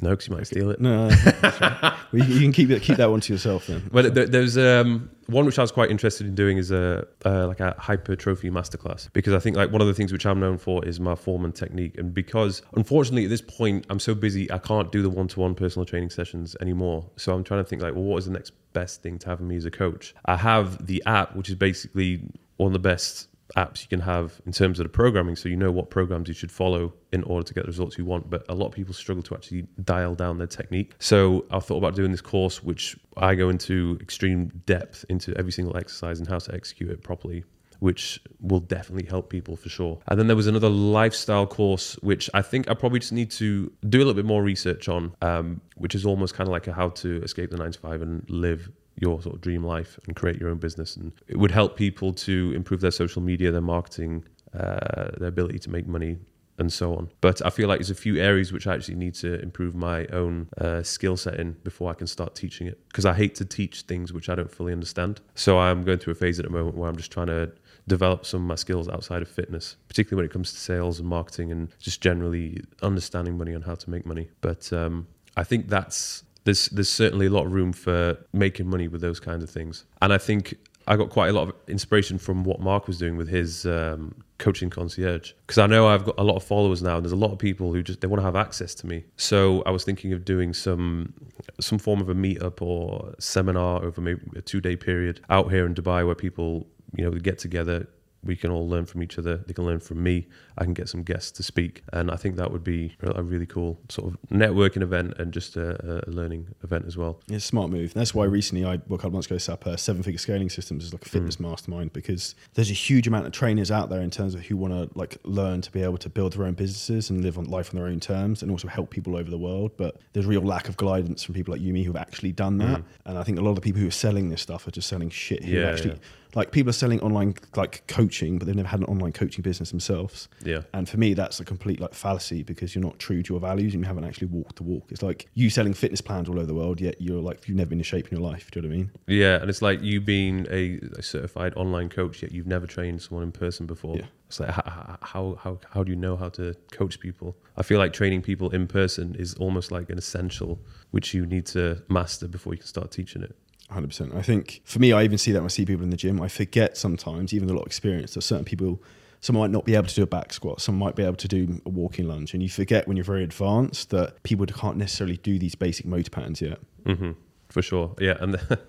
[0.01, 0.81] no, because you might steal it.
[0.81, 1.07] no?
[1.09, 1.81] right.
[1.81, 3.89] well, you, you can keep it, keep that one to yourself then.
[3.91, 7.47] Well, there, there's um, one which I was quite interested in doing is a uh,
[7.47, 10.57] like a hypertrophy masterclass because I think like one of the things which I'm known
[10.57, 14.51] for is my form and technique, and because unfortunately at this point I'm so busy
[14.51, 17.09] I can't do the one-to-one personal training sessions anymore.
[17.15, 19.39] So I'm trying to think like, well, what is the next best thing to have
[19.39, 20.13] me as a coach?
[20.25, 22.21] I have the app, which is basically
[22.57, 25.55] one of the best apps you can have in terms of the programming so you
[25.55, 28.43] know what programs you should follow in order to get the results you want but
[28.49, 31.95] a lot of people struggle to actually dial down their technique so i thought about
[31.95, 36.39] doing this course which i go into extreme depth into every single exercise and how
[36.39, 37.43] to execute it properly
[37.79, 39.99] which will definitely help people for sure.
[40.07, 43.71] And then there was another lifestyle course, which I think I probably just need to
[43.87, 46.73] do a little bit more research on, um, which is almost kind of like a
[46.73, 50.15] how to escape the nine to five and live your sort of dream life and
[50.15, 50.95] create your own business.
[50.95, 55.59] And it would help people to improve their social media, their marketing, uh, their ability
[55.59, 56.17] to make money,
[56.57, 57.09] and so on.
[57.21, 60.05] But I feel like there's a few areas which I actually need to improve my
[60.07, 62.79] own uh, skill set in before I can start teaching it.
[62.87, 65.19] Because I hate to teach things which I don't fully understand.
[65.35, 67.51] So I'm going through a phase at the moment where I'm just trying to
[67.87, 71.07] develop some of my skills outside of fitness, particularly when it comes to sales and
[71.07, 74.29] marketing and just generally understanding money and how to make money.
[74.41, 78.87] But um, I think that's there's there's certainly a lot of room for making money
[78.87, 79.85] with those kinds of things.
[80.01, 80.55] And I think
[80.87, 84.13] I got quite a lot of inspiration from what Mark was doing with his um,
[84.37, 87.17] coaching concierge because I know I've got a lot of followers now, and there's a
[87.17, 89.03] lot of people who just they want to have access to me.
[89.17, 91.13] So I was thinking of doing some
[91.59, 95.65] some form of a meetup or seminar over maybe a two day period out here
[95.65, 97.87] in Dubai where people you know get together,
[98.25, 99.37] we can all learn from each other.
[99.37, 100.27] They can learn from me.
[100.57, 103.45] I can get some guests to speak, and I think that would be a really
[103.45, 107.21] cool sort of networking event and just a, a learning event as well.
[107.27, 107.91] It's a smart move.
[107.91, 110.17] And That's why recently I, well, a couple months ago, set up a seven figure
[110.17, 111.41] scaling systems as like a fitness mm.
[111.41, 114.73] mastermind because there's a huge amount of trainers out there in terms of who want
[114.73, 117.73] to like learn to be able to build their own businesses and live on life
[117.73, 119.71] on their own terms and also help people over the world.
[119.77, 122.57] But there's real lack of guidance from people like you, me, who have actually done
[122.59, 122.79] that.
[122.79, 122.85] Mm.
[123.05, 124.87] And I think a lot of the people who are selling this stuff are just
[124.87, 125.43] selling shit.
[125.43, 125.97] Who yeah, actually, yeah
[126.35, 129.71] like people are selling online like coaching, but they've never had an online coaching business
[129.71, 130.27] themselves.
[130.43, 130.61] Yeah.
[130.73, 133.73] And for me, that's a complete like fallacy because you're not true to your values
[133.73, 134.87] and you haven't actually walked the walk.
[134.89, 137.69] It's like you selling fitness plans all over the world, yet you're like you've never
[137.69, 138.51] been in shape in your life.
[138.51, 138.91] Do you know what I mean?
[139.07, 143.01] Yeah, and it's like you being a, a certified online coach, yet you've never trained
[143.01, 143.95] someone in person before.
[143.95, 144.05] Yeah.
[144.27, 147.37] It's like how, how how how do you know how to coach people?
[147.55, 150.59] I feel like training people in person is almost like an essential
[150.91, 153.35] which you need to master before you can start teaching it.
[153.71, 154.15] 100%.
[154.15, 156.21] I think for me, I even see that when I see people in the gym.
[156.21, 158.81] I forget sometimes, even a lot of experience, that certain people,
[159.21, 161.27] some might not be able to do a back squat, some might be able to
[161.27, 162.33] do a walking lunge.
[162.33, 166.09] And you forget when you're very advanced that people can't necessarily do these basic motor
[166.09, 166.59] patterns yet.
[166.85, 167.11] Mm-hmm.
[167.49, 167.95] For sure.
[167.99, 168.17] Yeah.
[168.19, 168.37] And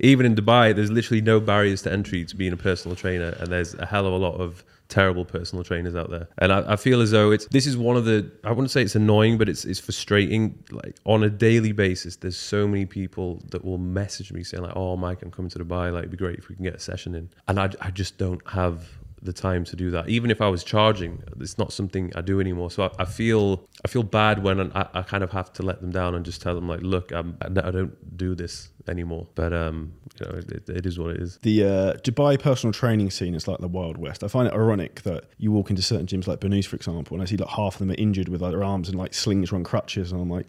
[0.00, 3.36] even in Dubai, there's literally no barriers to entry to being a personal trainer.
[3.40, 6.28] And there's a hell of a lot of terrible personal trainers out there.
[6.38, 8.82] And I, I, feel as though it's this is one of the I wouldn't say
[8.82, 10.62] it's annoying, but it's it's frustrating.
[10.70, 14.76] Like on a daily basis, there's so many people that will message me saying like,
[14.76, 15.92] "Oh, Mike, I'm coming to Dubai.
[15.92, 18.18] Like, it'd be great if we can get a session in." And I I just
[18.18, 18.88] don't have
[19.22, 20.08] the time to do that.
[20.08, 22.70] Even if I was charging, it's not something I do anymore.
[22.70, 25.80] So I, I feel I feel bad when I, I, kind of have to let
[25.80, 29.26] them down and just tell them like, look, I'm, I don't do this anymore.
[29.34, 31.38] But um, you know, it, it is what it is.
[31.42, 34.22] The uh, Dubai personal training scene is like the Wild West.
[34.22, 37.22] I find it ironic that you walk into certain gyms like Banus, for example, and
[37.22, 39.52] I see like half of them are injured with like, their arms and like slings
[39.52, 40.46] or on crutches, and I'm like,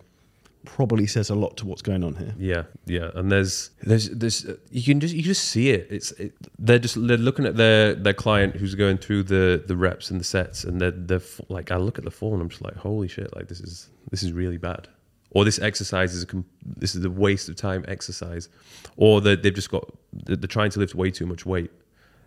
[0.68, 2.36] probably says a lot to what's going on here.
[2.38, 5.88] Yeah, yeah, and there's there's there's uh, you can just you just see it.
[5.90, 9.76] It's it, they're just they're looking at their their client who's going through the the
[9.76, 12.50] reps and the sets, and they're they're like I look at the form and I'm
[12.50, 14.88] just like holy shit, like this is this is really bad.
[15.32, 18.50] Or this exercise is a this is a waste of time exercise,
[18.98, 21.72] or that they've just got they're trying to lift way too much weight,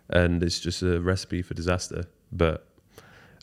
[0.09, 2.05] and it's just a recipe for disaster.
[2.31, 2.67] But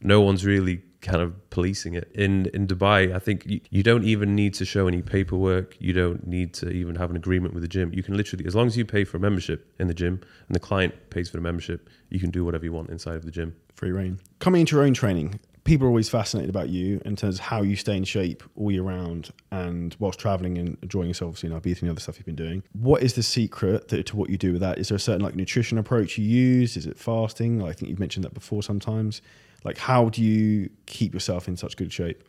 [0.03, 2.11] no one's really kind of policing it.
[2.15, 5.77] In in Dubai, I think you, you, don't even need to show any paperwork.
[5.81, 7.93] You don't need to even have an agreement with the gym.
[7.93, 10.55] You can literally, as long as you pay for a membership in the gym and
[10.55, 13.31] the client pays for the membership, you can do whatever you want inside of the
[13.31, 13.55] gym.
[13.75, 14.19] Free reign.
[14.41, 17.61] Coming into your own training, people are always fascinated about you in terms of how
[17.61, 21.61] you stay in shape all year round and whilst traveling and enjoying yourself, you know,
[21.61, 22.63] beating the other stuff you've been doing.
[22.73, 24.79] What is the secret to, what you do with that?
[24.79, 26.77] Is there a certain like nutrition approach you use?
[26.77, 27.63] Is it fasting?
[27.63, 29.21] I think you've mentioned that before sometimes.
[29.65, 32.23] Like, how do you keep yourself in such good shape?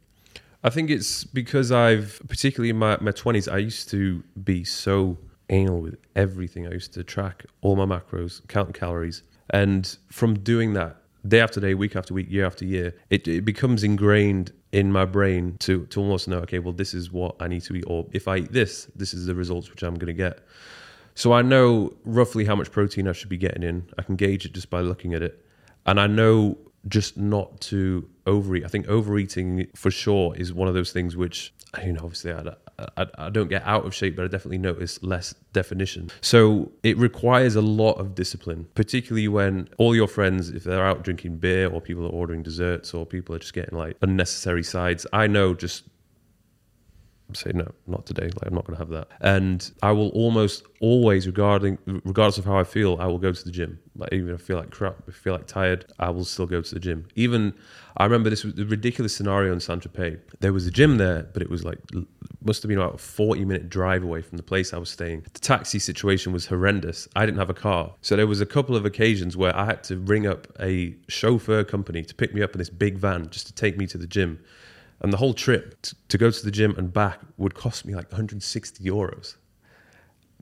[0.63, 5.17] I think it's because I've, particularly in my, my 20s, I used to be so
[5.49, 6.67] anal with everything.
[6.67, 9.23] I used to track all my macros, count calories.
[9.51, 13.45] And from doing that day after day, week after week, year after year, it, it
[13.45, 17.47] becomes ingrained in my brain to, to almost know, okay, well, this is what I
[17.47, 17.85] need to eat.
[17.87, 20.39] Or if I eat this, this is the results which I'm going to get.
[21.15, 23.89] So I know roughly how much protein I should be getting in.
[23.97, 25.43] I can gauge it just by looking at it.
[25.85, 28.63] And I know just not to overeat.
[28.63, 32.53] I think overeating for sure is one of those things which, you know, obviously I,
[32.97, 36.09] I, I, don't get out of shape, but I definitely notice less definition.
[36.21, 41.03] So it requires a lot of discipline, particularly when all your friends, if they're out
[41.03, 45.05] drinking beer or people are ordering desserts or people are just getting like unnecessary sides.
[45.11, 45.83] I know just
[47.35, 48.25] say no, not today.
[48.25, 49.07] Like I'm not going to have that.
[49.21, 53.43] And I will almost always, regarding regardless of how I feel, I will go to
[53.43, 53.79] the gym.
[53.95, 56.45] Like even if I feel like crap, if I feel like tired, I will still
[56.45, 57.07] go to the gym.
[57.15, 57.53] Even
[57.97, 60.19] I remember this ridiculous scenario in Saint Tropez.
[60.39, 61.79] There was a gym there, but it was like
[62.41, 65.25] must have been about a 40 minute drive away from the place I was staying.
[65.33, 67.07] The taxi situation was horrendous.
[67.15, 67.93] I didn't have a car.
[68.01, 71.63] So there was a couple of occasions where I had to ring up a chauffeur
[71.63, 74.07] company to pick me up in this big van just to take me to the
[74.07, 74.39] gym.
[75.01, 77.95] And the whole trip t- to go to the gym and back would cost me
[77.95, 79.35] like 160 euros.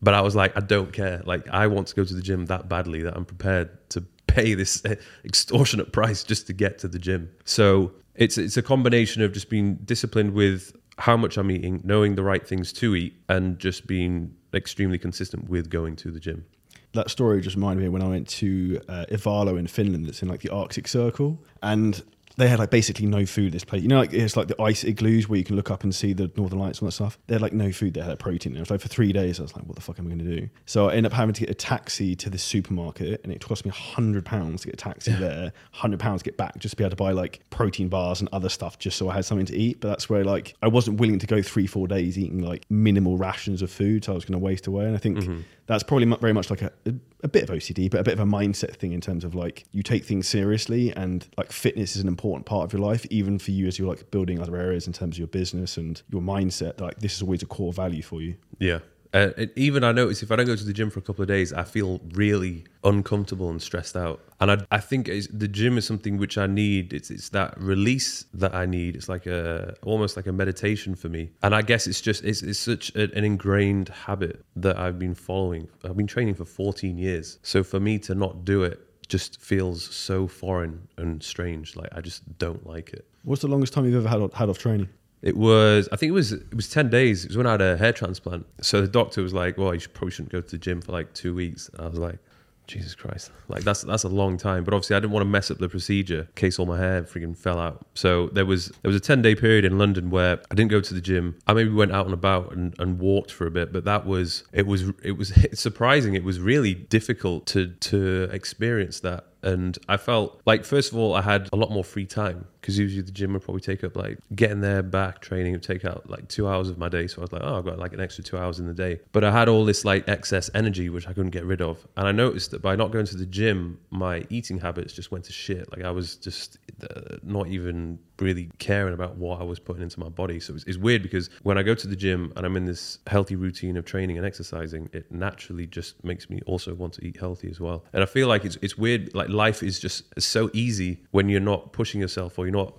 [0.02, 1.22] But I was like, I don't care.
[1.26, 4.54] Like, I want to go to the gym that badly that I'm prepared to pay
[4.54, 4.84] this
[5.26, 7.30] extortionate price just to get to the gym.
[7.46, 12.16] So it's it's a combination of just being disciplined with how much I'm eating, knowing
[12.16, 16.46] the right things to eat, and just being extremely consistent with going to the gym.
[16.94, 20.08] That story just reminded me when I went to uh, Ivalo in Finland.
[20.08, 22.04] That's in like the Arctic Circle, and
[22.38, 23.52] they had like basically no food.
[23.52, 25.84] This place, you know, like it's like the ice igloos where you can look up
[25.84, 27.18] and see the northern lights and all that stuff.
[27.26, 27.96] They had like no food.
[27.96, 28.52] They had protein.
[28.52, 29.40] And it was like for three days.
[29.40, 30.50] I was like, what the fuck am I going to do?
[30.66, 33.66] So I ended up having to get a taxi to the supermarket, and it cost
[33.66, 35.20] me a hundred pounds to get a taxi yeah.
[35.20, 38.20] there, hundred pounds to get back, just to be able to buy like protein bars
[38.20, 39.82] and other stuff, just so I had something to eat.
[39.82, 43.18] But that's where like I wasn't willing to go three, four days eating like minimal
[43.18, 44.86] rations of food, so I was going to waste away.
[44.86, 45.40] And I think mm-hmm.
[45.66, 48.20] that's probably very much like a, a a bit of OCD, but a bit of
[48.20, 52.02] a mindset thing in terms of like you take things seriously and like fitness is
[52.02, 54.88] an important part of your life, even for you as you're like building other areas
[54.88, 56.80] in terms of your business and your mindset.
[56.80, 58.36] Like this is always a core value for you.
[58.60, 58.80] Yeah.
[59.18, 61.28] Uh, even I notice if I don't go to the gym for a couple of
[61.28, 64.22] days, I feel really uncomfortable and stressed out.
[64.40, 66.94] And I, I think the gym is something which I need.
[66.94, 68.96] It's it's that release that I need.
[68.96, 71.32] It's like a almost like a meditation for me.
[71.42, 75.16] And I guess it's just it's, it's such a, an ingrained habit that I've been
[75.16, 75.68] following.
[75.84, 77.40] I've been training for 14 years.
[77.42, 81.76] So for me to not do it just feels so foreign and strange.
[81.76, 83.08] Like I just don't like it.
[83.24, 84.90] What's the longest time you've ever had had off training?
[85.22, 87.26] It was, I think it was, it was ten days.
[87.26, 88.46] It was when I had a hair transplant.
[88.62, 90.92] So the doctor was like, "Well, you should, probably shouldn't go to the gym for
[90.92, 92.20] like two weeks." And I was like,
[92.68, 93.32] Jesus Christ.
[93.48, 94.64] Like that's that's a long time.
[94.64, 97.04] But obviously I didn't want to mess up the procedure in case all my hair
[97.04, 97.86] freaking fell out.
[97.96, 100.82] So there was there was a 10 day period in London where I didn't go
[100.82, 101.40] to the gym.
[101.48, 104.44] I maybe went out and about and, and walked for a bit, but that was
[104.52, 106.14] it was it was surprising.
[106.14, 111.14] It was really difficult to to experience that and I felt like first of all
[111.14, 113.96] I had a lot more free time because usually the gym would probably take up
[113.96, 117.08] like getting there back training would take out like two hours of my day.
[117.08, 119.00] So I was like oh I've got like an extra two hours in the day.
[119.14, 121.88] But I had all this like excess energy which I couldn't get rid of.
[121.96, 125.24] And I noticed that by not going to the gym my eating habits just went
[125.26, 125.72] to shit.
[125.72, 130.00] Like I was just uh, not even really caring about what I was putting into
[130.00, 130.42] my body.
[130.42, 133.00] So it's, it's weird because when I go to the gym and I'm in this
[133.08, 137.18] healthy routine of training and exercising it naturally just makes me also want to eat
[137.18, 137.86] healthy as well.
[137.94, 141.40] And I feel like it's, it's weird like life is just so easy when you're
[141.40, 142.74] not pushing yourself or you're not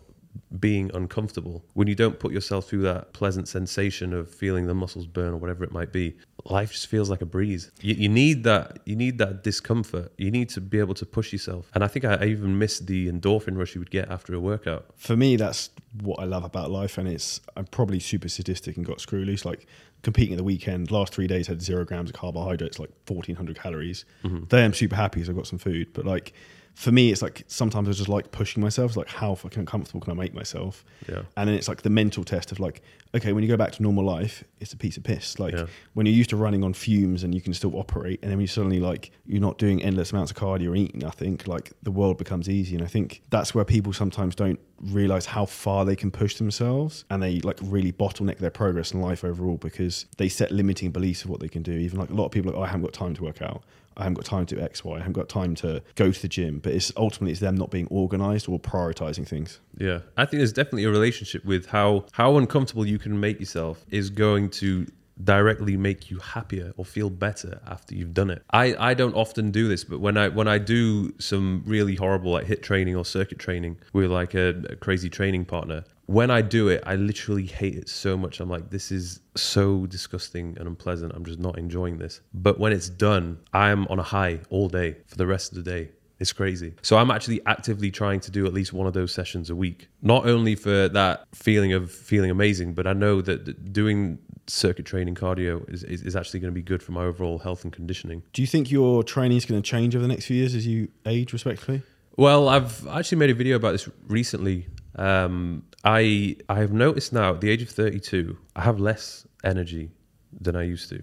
[0.60, 5.06] being uncomfortable, when you don't put yourself through that pleasant sensation of feeling the muscles
[5.06, 7.70] burn or whatever it might be, life just feels like a breeze.
[7.80, 8.78] You, you need that.
[8.84, 10.12] You need that discomfort.
[10.16, 11.70] You need to be able to push yourself.
[11.74, 14.40] And I think I, I even missed the endorphin rush you would get after a
[14.40, 14.86] workout.
[14.96, 18.86] For me, that's what I love about life, and it's I'm probably super sadistic and
[18.86, 19.44] got screw loose.
[19.44, 19.66] Like
[20.02, 24.04] competing at the weekend, last three days had zero grams of carbohydrates, like 1400 calories.
[24.24, 24.42] Mm-hmm.
[24.44, 26.32] Today I'm super happy because I've got some food, but like
[26.78, 28.92] for me, it's like sometimes I just like pushing myself.
[28.92, 30.84] It's like how fucking comfortable can I make myself?
[31.08, 31.22] Yeah.
[31.36, 32.82] And then it's like the mental test of like,
[33.16, 35.40] okay, when you go back to normal life, it's a piece of piss.
[35.40, 35.66] Like yeah.
[35.94, 38.42] when you're used to running on fumes and you can still operate, and then when
[38.42, 41.90] you suddenly like you're not doing endless amounts of cardio or eating nothing, like the
[41.90, 42.76] world becomes easy.
[42.76, 47.04] And I think that's where people sometimes don't realize how far they can push themselves
[47.10, 51.24] and they like really bottleneck their progress in life overall because they set limiting beliefs
[51.24, 51.72] of what they can do.
[51.72, 53.64] Even like a lot of people like, oh, I haven't got time to work out.
[53.98, 54.94] I haven't got time to X, Y.
[54.94, 56.60] I haven't got time to go to the gym.
[56.60, 59.60] But it's ultimately it's them not being organized or prioritizing things.
[59.76, 63.84] Yeah, I think there's definitely a relationship with how how uncomfortable you can make yourself
[63.90, 64.86] is going to
[65.24, 68.42] directly make you happier or feel better after you've done it.
[68.50, 72.32] I, I don't often do this, but when I when I do some really horrible
[72.32, 76.40] like HIIT training or circuit training with like a, a crazy training partner, when I
[76.40, 78.40] do it, I literally hate it so much.
[78.40, 81.12] I'm like, this is so disgusting and unpleasant.
[81.14, 82.22] I'm just not enjoying this.
[82.32, 85.70] But when it's done, I'm on a high all day for the rest of the
[85.70, 85.90] day.
[86.18, 86.72] It's crazy.
[86.80, 89.88] So I'm actually actively trying to do at least one of those sessions a week.
[90.00, 95.14] Not only for that feeling of feeling amazing, but I know that doing circuit training
[95.14, 98.22] cardio is, is, is actually going to be good for my overall health and conditioning.
[98.32, 100.66] Do you think your training is going to change over the next few years as
[100.66, 101.82] you age, respectively?
[102.16, 104.66] Well, I've actually made a video about this recently.
[104.98, 109.90] Um, I I have noticed now at the age of 32, I have less energy
[110.40, 111.02] than I used to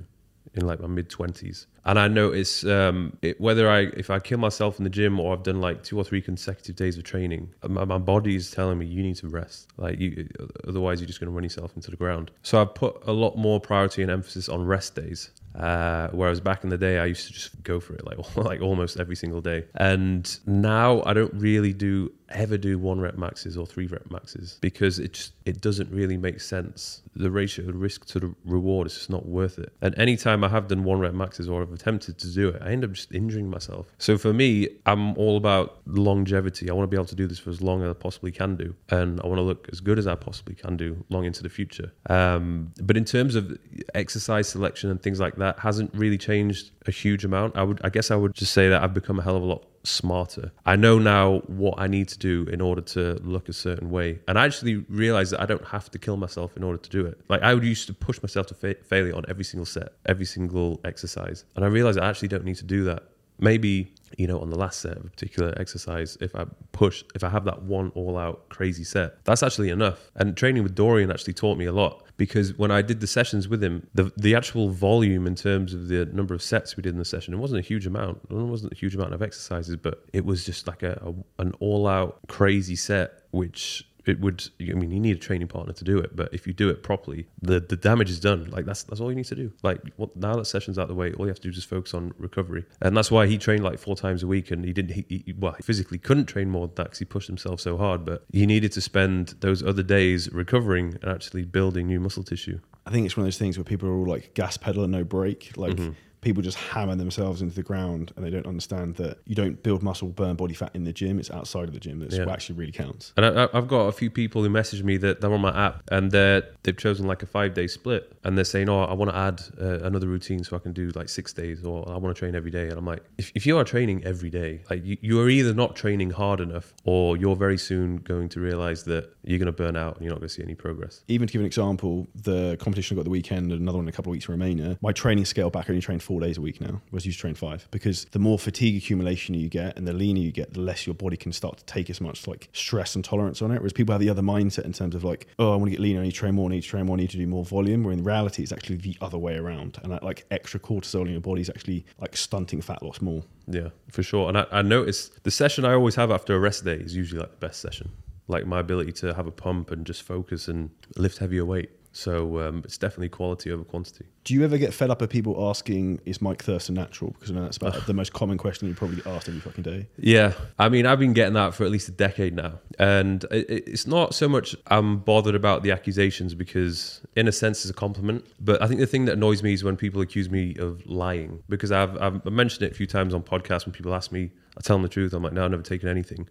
[0.55, 1.65] in like my mid 20s.
[1.87, 5.33] And I notice um, it, whether I if I kill myself in the gym or
[5.33, 8.79] I've done like two or three consecutive days of training, my, my body is telling
[8.79, 9.67] me you need to rest.
[9.77, 10.27] Like you,
[10.67, 12.31] otherwise you're just going to run yourself into the ground.
[12.41, 15.29] So I've put a lot more priority and emphasis on rest days.
[15.53, 18.61] Uh, whereas back in the day, I used to just go for it like like
[18.61, 19.65] almost every single day.
[19.75, 24.57] And now I don't really do ever do one rep maxes or three rep maxes
[24.61, 27.01] because it just it doesn't really make sense.
[27.15, 29.73] The ratio of risk to the reward is just not worth it.
[29.81, 32.71] And anytime I have done one rep maxes or I've attempted to do it, I
[32.71, 33.87] end up just injuring myself.
[33.97, 36.69] So for me, I'm all about longevity.
[36.69, 38.55] I want to be able to do this for as long as I possibly can
[38.55, 41.43] do, and I want to look as good as I possibly can do long into
[41.43, 41.93] the future.
[42.09, 43.57] Um, but in terms of
[43.93, 47.55] exercise selection and things like that, hasn't really changed a huge amount.
[47.55, 49.45] I would, I guess, I would just say that I've become a hell of a
[49.45, 50.51] lot smarter.
[50.65, 54.19] I know now what I need to do in order to look a certain way.
[54.27, 57.05] And I actually realized that I don't have to kill myself in order to do
[57.05, 57.19] it.
[57.29, 60.25] Like I would used to push myself to fa- failure on every single set, every
[60.25, 61.45] single exercise.
[61.55, 63.03] And I realized I actually don't need to do that.
[63.37, 67.23] Maybe, you know, on the last set of a particular exercise, if I push, if
[67.23, 70.11] I have that one all out crazy set, that's actually enough.
[70.15, 73.47] And training with Dorian actually taught me a lot because when I did the sessions
[73.47, 76.93] with him, the the actual volume in terms of the number of sets we did
[76.93, 78.21] in the session, it wasn't a huge amount.
[78.29, 81.53] It wasn't a huge amount of exercises, but it was just like a, a an
[81.59, 85.83] all out crazy set, which it would i mean you need a training partner to
[85.83, 88.49] do it but if you do it properly the the damage is done.
[88.49, 89.51] Like that's that's all you need to do.
[89.63, 91.55] Like what, now that session's out of the way all you have to do is
[91.55, 92.65] just focus on recovery.
[92.81, 95.33] And that's why he trained like four times a week and he didn't he, he
[95.37, 98.25] well he physically couldn't train more than that because he pushed himself so hard but
[98.31, 102.59] he needed to spend those other days recovering and actually building new muscle tissue.
[102.85, 104.91] I think it's one of those things where people are all like gas pedal and
[104.91, 105.53] no brake.
[105.55, 105.91] Like mm-hmm.
[106.25, 109.83] People just hammer themselves into the ground and they don't understand that you don't build
[109.83, 111.19] muscle, burn body fat in the gym.
[111.19, 112.25] It's outside of the gym that's Yeah.
[112.25, 113.13] what actually really counts.
[113.15, 115.83] And I, I've got a few people who message me that they're on my app
[115.91, 119.17] and they've chosen like a five day split and they're saying, Oh, I want to
[119.17, 122.19] add uh, another routine so I can do like six days or I want to
[122.19, 122.69] train every day.
[122.69, 125.53] And I'm like, if, if you are training every day, like you, you are either
[125.53, 129.51] not training hard enough or you're very soon going to realize that you're going to
[129.51, 131.03] burn out and you're not going to see any progress.
[131.07, 133.89] Even to give an example, the competition I got the weekend and another one in
[133.89, 136.37] a couple of weeks in Romania, my training scale back I only trained four days
[136.37, 137.67] a week now, whereas you used to train five.
[137.71, 140.93] Because the more fatigue accumulation you get and the leaner you get, the less your
[140.93, 143.59] body can start to take as much like stress and tolerance on it.
[143.59, 145.79] Whereas people have the other mindset in terms of like, oh, I want to get
[145.79, 147.27] leaner, I need to train more, I need to train more, I need to do
[147.27, 147.83] more volume.
[147.83, 149.79] Where in reality, it's actually the other way around.
[149.83, 153.23] And that like extra cortisol in your body is actually like stunting fat loss more.
[153.47, 154.27] Yeah, for sure.
[154.29, 157.19] And I, I noticed the session I always have after a rest day is usually
[157.19, 157.91] like the best session.
[158.27, 161.69] Like my ability to have a pump and just focus and lift heavier weight.
[161.91, 164.05] So um, it's definitely quality over quantity.
[164.25, 167.11] Do you ever get fed up of people asking, is Mike Thurston natural?
[167.11, 169.63] Because I know that's about the most common question you probably get asked every fucking
[169.63, 169.87] day.
[169.99, 173.47] Yeah, I mean, I've been getting that for at least a decade now, and it,
[173.49, 177.69] it- it's not so much I'm bothered about the accusations because, in a sense, it's
[177.69, 178.25] a compliment.
[178.39, 181.43] But I think the thing that annoys me is when people accuse me of lying
[181.47, 184.61] because I've I've mentioned it a few times on podcasts when people ask me, I
[184.61, 185.13] tell them the truth.
[185.13, 186.27] I'm like, no, I've never taken anything,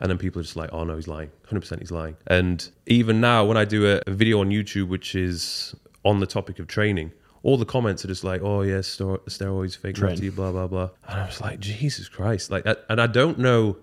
[0.00, 2.16] and then people are just like, oh no, he's lying, 100 percent he's lying.
[2.26, 5.74] And even now, when I do a, a video on YouTube which is
[6.06, 7.12] on the topic of training.
[7.44, 10.14] All the comments are just like, "Oh yes, ster- steroids, fake Train.
[10.14, 13.38] nutty, blah blah blah," and I was like, "Jesus Christ!" Like, I- and I don't
[13.38, 13.76] know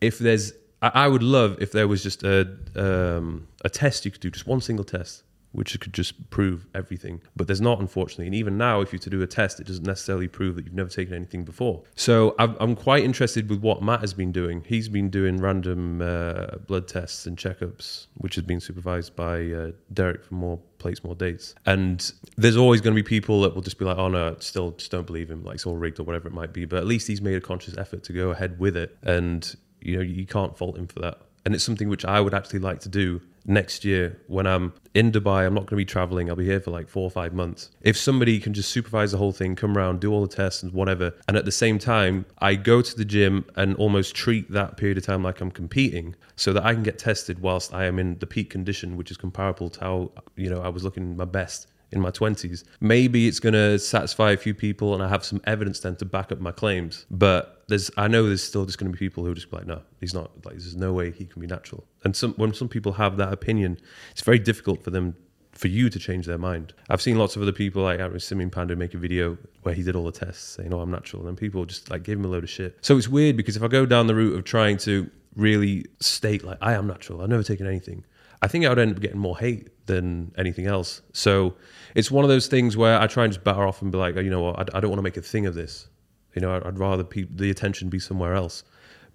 [0.00, 4.10] if there's I, I would love if there was just a um, a test you
[4.12, 5.24] could do just one single test
[5.56, 7.22] which could just prove everything.
[7.34, 8.26] But there's not unfortunately.
[8.26, 10.74] And even now if you to do a test it doesn't necessarily prove that you've
[10.74, 11.82] never taken anything before.
[11.94, 14.64] So I'm, I'm quite interested with what matt has been doing.
[14.66, 19.70] He's been doing random uh, blood tests and checkups which has been supervised by uh,
[19.94, 21.54] derek for more plates more dates.
[21.64, 24.72] And there's always going to be people that will just be like oh no still
[24.72, 25.42] just don't believe him.
[25.42, 26.66] Like it's all rigged or whatever it might be.
[26.66, 28.94] But at least he's made a conscious effort to go ahead with it.
[29.02, 31.22] And you know you can't fault him for that.
[31.46, 35.12] And it's something which i would actually like to do next year when i'm in
[35.12, 37.32] dubai i'm not going to be traveling i'll be here for like four or five
[37.32, 37.70] months.
[37.82, 40.72] If somebody can just supervise the whole thing come around do all the tests and
[40.72, 44.76] whatever and at the same time i go to the gym and almost treat that
[44.76, 47.98] period of time like i'm competing so that i can get tested whilst i am
[47.98, 51.24] in the peak condition which is comparable to how you know i was looking my
[51.24, 52.64] best in my 20s.
[52.80, 56.04] Maybe it's going to satisfy a few people and I have some evidence then to
[56.04, 57.06] back up my claims.
[57.10, 59.66] But there's I know there's still just going to be people who just be like,
[59.66, 61.84] no, he's not like there's no way he can be natural.
[62.04, 63.78] And some when some people have that opinion,
[64.10, 65.14] it's very difficult for them
[65.52, 66.74] for you to change their mind.
[66.90, 69.82] I've seen lots of other people like I Simeon Panda make a video where he
[69.82, 72.28] did all the tests saying, "Oh, I'm natural," and people just like gave him a
[72.28, 72.76] load of shit.
[72.82, 76.44] So it's weird because if I go down the route of trying to really state
[76.44, 78.04] like I am natural, I've never taken anything,
[78.42, 81.02] I think I would end up getting more hate than anything else.
[81.12, 81.54] So
[81.94, 84.16] it's one of those things where I try and just batter off and be like,
[84.16, 85.88] oh, you know what, I, I don't want to make a thing of this.
[86.34, 88.64] You know, I'd, I'd rather pe- the attention be somewhere else.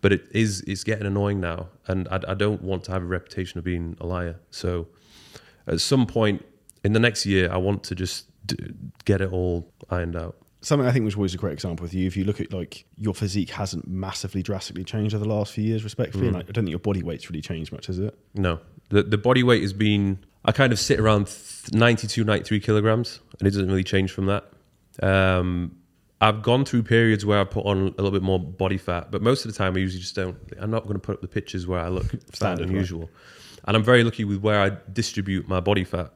[0.01, 3.05] But it is it's getting annoying now, and I, I don't want to have a
[3.05, 4.39] reputation of being a liar.
[4.49, 4.87] So
[5.67, 6.43] at some point
[6.83, 8.73] in the next year, I want to just d-
[9.05, 10.35] get it all ironed out.
[10.61, 12.07] something I think was always a great example with you.
[12.07, 15.63] If you look at like your physique hasn't massively drastically changed over the last few
[15.63, 16.29] years, respectfully, mm.
[16.29, 18.17] and I, I don't think your body weight's really changed much, has it?
[18.35, 18.59] No,
[18.91, 20.19] the the body weight has been.
[20.43, 24.25] I kind of sit around th- 92, 93 kilograms, and it doesn't really change from
[24.25, 24.45] that.
[25.03, 25.77] Um,
[26.19, 29.21] I've gone through periods where I put on a little bit more body fat, but
[29.21, 30.37] most of the time I usually just don't.
[30.59, 32.79] I'm not going to put up the pictures where I look fat Standard, than right.
[32.79, 33.09] usual,
[33.65, 36.11] and I'm very lucky with where I distribute my body fat.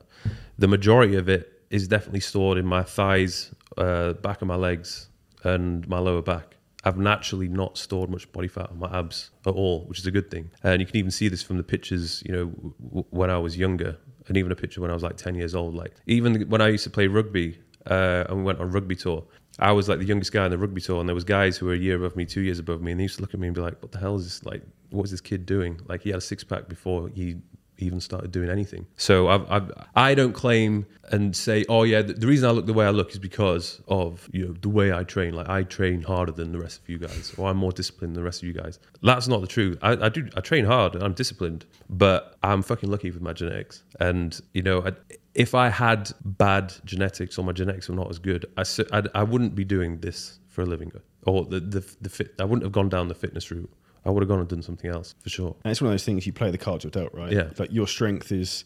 [0.58, 5.10] The majority of it is definitely stored in my thighs, uh, back of my legs,
[5.44, 6.55] and my lower back.
[6.86, 10.12] I've naturally not stored much body fat on my abs at all, which is a
[10.12, 10.52] good thing.
[10.64, 12.46] And you can even see this from the pictures, you know,
[12.90, 15.56] w- when I was younger, and even a picture when I was like 10 years
[15.56, 15.74] old.
[15.74, 17.60] Like even when I used to play rugby
[17.90, 19.24] uh, and we went on rugby tour,
[19.58, 21.66] I was like the youngest guy on the rugby tour, and there was guys who
[21.68, 23.40] were a year above me, two years above me, and they used to look at
[23.40, 24.46] me and be like, "What the hell is this?
[24.46, 25.80] Like, what is this kid doing?
[25.88, 27.38] Like, he had a six pack before he
[27.78, 32.28] even started doing anything." So I've, I've, I don't claim and say, "Oh yeah, the,
[32.28, 35.04] reason I look the way I look is because of you know the way I
[35.04, 35.34] train.
[35.34, 38.22] Like, I train harder than the rest of you guys, or I'm more disciplined than
[38.22, 39.78] the rest of you guys." That's not the truth.
[39.82, 40.28] I, I do.
[40.36, 44.62] I train hard and I'm disciplined, but I'm fucking lucky with my genetics, and you
[44.62, 44.82] know.
[44.86, 44.92] I,
[45.36, 48.64] if I had bad genetics or my genetics were not as good, I,
[48.94, 50.94] I'd- I wouldn't be doing this for a living.
[51.24, 53.70] Or the, the, the fit, I wouldn't have gone down the fitness route.
[54.06, 55.56] I would have gone and done something else for sure.
[55.64, 57.32] And it's one of those things you play the cards you're dealt, right?
[57.32, 57.50] Yeah.
[57.58, 58.66] Like your strength is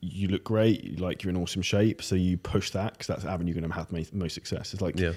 [0.00, 3.30] you look great, like you're in awesome shape, so you push that because that's the
[3.30, 4.72] avenue you're going to have most success.
[4.72, 5.12] It's like Yeah.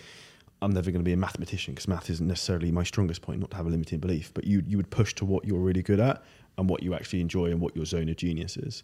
[0.62, 3.52] I'm never going to be a mathematician because math isn't necessarily my strongest point, not
[3.52, 6.00] to have a limiting belief, but you you would push to what you're really good
[6.00, 6.24] at
[6.58, 8.84] and what you actually enjoy and what your zone of genius is.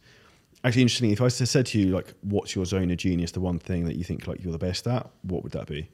[0.63, 3.59] Actually, interestingly, if I said to you like, "What's your zone of genius?" The one
[3.59, 5.89] thing that you think like you're the best at, what would that be?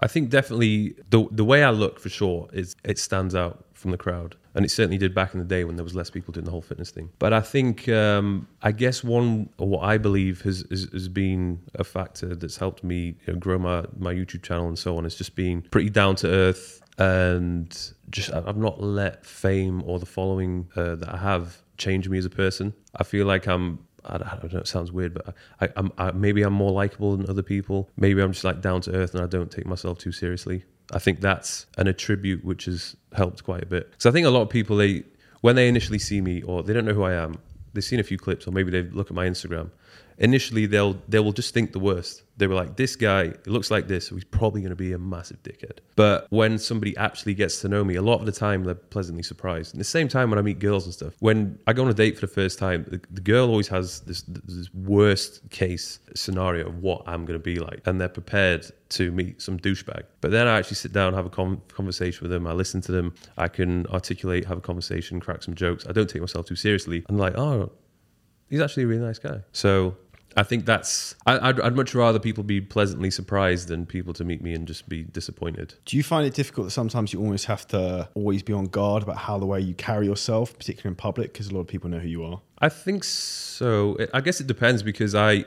[0.00, 3.90] I think definitely the the way I look for sure is it stands out from
[3.90, 6.32] the crowd, and it certainly did back in the day when there was less people
[6.32, 7.10] doing the whole fitness thing.
[7.18, 11.60] But I think um, I guess one or what I believe has, has has been
[11.74, 15.04] a factor that's helped me you know, grow my my YouTube channel and so on
[15.04, 19.98] is just being pretty down to earth and just I- I've not let fame or
[19.98, 22.72] the following uh, that I have change me as a person.
[22.96, 24.58] I feel like I'm I don't I know.
[24.60, 27.90] It sounds weird, but I, I'm I, maybe I'm more likable than other people.
[27.96, 30.64] Maybe I'm just like down to earth and I don't take myself too seriously.
[30.92, 33.90] I think that's an attribute which has helped quite a bit.
[33.90, 35.04] Because I think a lot of people they
[35.40, 37.38] when they initially see me or they don't know who I am,
[37.72, 39.70] they've seen a few clips or maybe they look at my Instagram.
[40.18, 42.22] Initially, they'll they will just think the worst.
[42.36, 44.98] They were like, "This guy looks like this, so he's probably going to be a
[44.98, 48.64] massive dickhead." But when somebody actually gets to know me, a lot of the time
[48.64, 49.74] they're pleasantly surprised.
[49.74, 51.94] And the same time when I meet girls and stuff, when I go on a
[51.94, 56.68] date for the first time, the, the girl always has this, this worst case scenario
[56.68, 60.04] of what I'm going to be like, and they're prepared to meet some douchebag.
[60.20, 62.46] But then I actually sit down, have a con conversation with them.
[62.46, 63.14] I listen to them.
[63.36, 65.86] I can articulate, have a conversation, crack some jokes.
[65.86, 67.04] I don't take myself too seriously.
[67.08, 67.72] I'm like, oh,
[68.52, 69.40] he's actually a really nice guy.
[69.50, 69.96] So
[70.36, 74.24] I think that's I, I'd, I'd much rather people be pleasantly surprised than people to
[74.24, 75.74] meet me and just be disappointed.
[75.86, 79.02] Do you find it difficult that sometimes you almost have to always be on guard
[79.02, 81.88] about how the way you carry yourself, particularly in public, because a lot of people
[81.90, 82.40] know who you are?
[82.58, 83.96] I think so.
[84.12, 85.46] I guess it depends because I,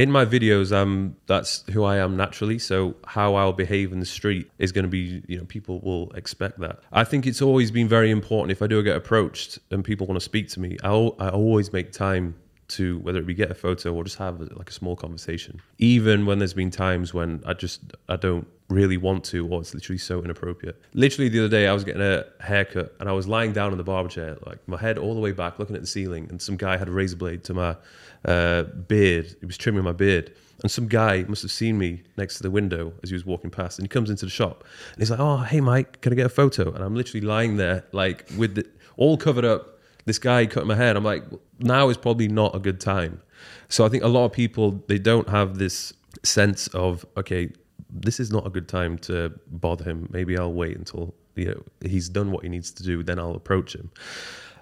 [0.00, 2.58] in my videos, um, that's who I am naturally.
[2.58, 6.10] So how I'll behave in the street is going to be, you know, people will
[6.12, 6.80] expect that.
[6.90, 8.50] I think it's always been very important.
[8.50, 11.70] If I do get approached and people want to speak to me, I'll, I always
[11.72, 12.34] make time
[12.68, 15.60] to whether it be get a photo or just have like a small conversation.
[15.78, 19.74] Even when there's been times when I just I don't really want to or it's
[19.74, 20.80] literally so inappropriate.
[20.94, 23.78] Literally the other day I was getting a haircut and I was lying down in
[23.78, 26.40] the barber chair, like my head all the way back looking at the ceiling and
[26.40, 27.76] some guy had a razor blade to my
[28.24, 29.34] uh, beard.
[29.40, 30.32] He was trimming my beard.
[30.62, 33.50] And some guy must have seen me next to the window as he was walking
[33.50, 36.16] past and he comes into the shop and he's like, Oh, hey Mike, can I
[36.16, 36.72] get a photo?
[36.72, 38.66] And I'm literally lying there like with the
[38.96, 40.96] all covered up this guy cutting my hair.
[40.96, 41.24] I'm like,
[41.58, 43.22] now is probably not a good time.
[43.68, 45.92] So I think a lot of people they don't have this
[46.22, 47.50] sense of okay,
[47.92, 50.08] this is not a good time to bother him.
[50.12, 53.34] Maybe I'll wait until you know he's done what he needs to do, then I'll
[53.34, 53.90] approach him.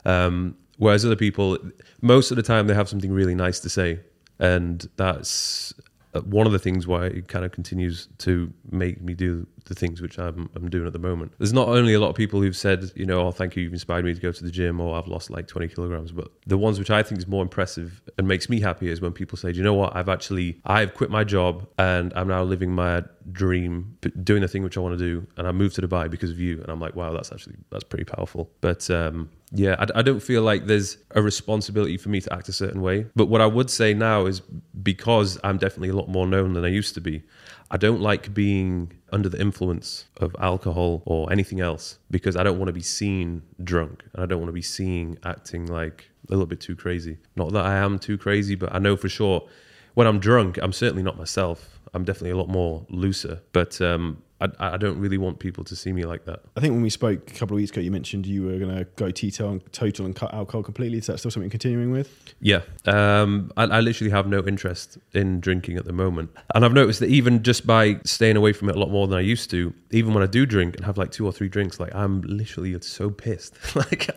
[0.04, 1.58] Um, whereas other people,
[2.00, 4.00] most of the time, they have something really nice to say,
[4.38, 5.74] and that's
[6.14, 9.74] uh, one of the things why it kind of continues to make me do the
[9.74, 11.32] things which I'm, I'm doing at the moment.
[11.38, 13.72] There's not only a lot of people who've said, you know, oh, thank you, you've
[13.72, 16.58] inspired me to go to the gym, or I've lost like 20 kilograms, but the
[16.58, 19.52] ones which I think is more impressive and makes me happy is when people say,
[19.52, 23.04] "Do you know what, I've actually, I've quit my job and I'm now living my
[23.32, 26.30] dream, doing the thing which I want to do, and I moved to Dubai because
[26.30, 26.60] of you.
[26.60, 28.50] And I'm like, wow, that's actually, that's pretty powerful.
[28.60, 32.48] But um, yeah, I, I don't feel like there's a responsibility for me to act
[32.48, 33.06] a certain way.
[33.16, 34.40] But what I would say now is
[34.82, 37.22] because I'm definitely a lot more known than I used to be,
[37.70, 42.58] I don't like being under the influence of alcohol or anything else because I don't
[42.58, 46.32] want to be seen drunk and I don't want to be seen acting like a
[46.32, 47.18] little bit too crazy.
[47.36, 49.46] Not that I am too crazy, but I know for sure
[49.94, 51.80] when I'm drunk, I'm certainly not myself.
[51.92, 53.40] I'm definitely a lot more looser.
[53.52, 56.40] But um, I, I don't really want people to see me like that.
[56.56, 58.76] I think when we spoke a couple of weeks ago, you mentioned you were going
[58.76, 60.98] to go total and, total and cut alcohol completely.
[60.98, 62.34] Is that still something you're continuing with?
[62.40, 66.72] Yeah, um, I, I literally have no interest in drinking at the moment, and I've
[66.72, 69.50] noticed that even just by staying away from it a lot more than I used
[69.50, 72.20] to, even when I do drink and have like two or three drinks, like I'm
[72.22, 73.54] literally so pissed.
[73.76, 74.08] like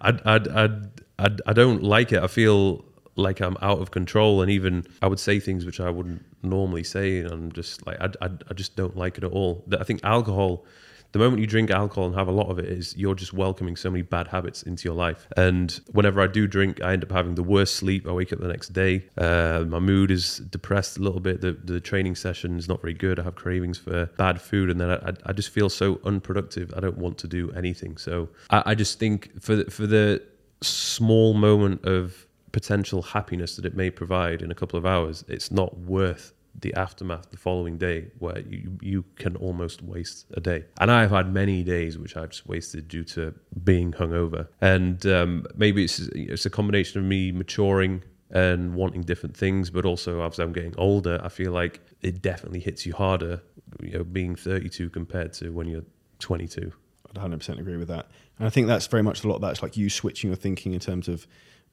[0.00, 0.68] I, I, I,
[1.18, 2.22] I, I don't like it.
[2.22, 2.84] I feel
[3.18, 6.84] like I'm out of control, and even I would say things which I wouldn't normally
[6.84, 9.64] say, and I'm just like I, I, I just don't like it at all.
[9.78, 10.64] I think alcohol.
[11.12, 13.76] The moment you drink alcohol and have a lot of it is you're just welcoming
[13.76, 15.26] so many bad habits into your life.
[15.38, 18.06] And whenever I do drink, I end up having the worst sleep.
[18.06, 19.06] I wake up the next day.
[19.16, 21.40] Uh, my mood is depressed a little bit.
[21.40, 23.18] The, the training session is not very good.
[23.18, 24.68] I have cravings for bad food.
[24.68, 26.74] And then I, I just feel so unproductive.
[26.76, 27.96] I don't want to do anything.
[27.96, 30.22] So I, I just think for the, for the
[30.60, 35.50] small moment of potential happiness that it may provide in a couple of hours, it's
[35.50, 40.64] not worth the aftermath the following day where you you can almost waste a day.
[40.80, 44.48] And i've had many days which i've just wasted due to being hungover.
[44.60, 49.86] And um, maybe it's it's a combination of me maturing and wanting different things but
[49.86, 53.40] also as i'm getting older i feel like it definitely hits you harder
[53.80, 55.84] you know being 32 compared to when you're
[56.18, 56.70] 22
[57.08, 58.06] i'd 100% agree with that.
[58.38, 60.80] And i think that's very much a lot that's like you switching your thinking in
[60.80, 61.26] terms of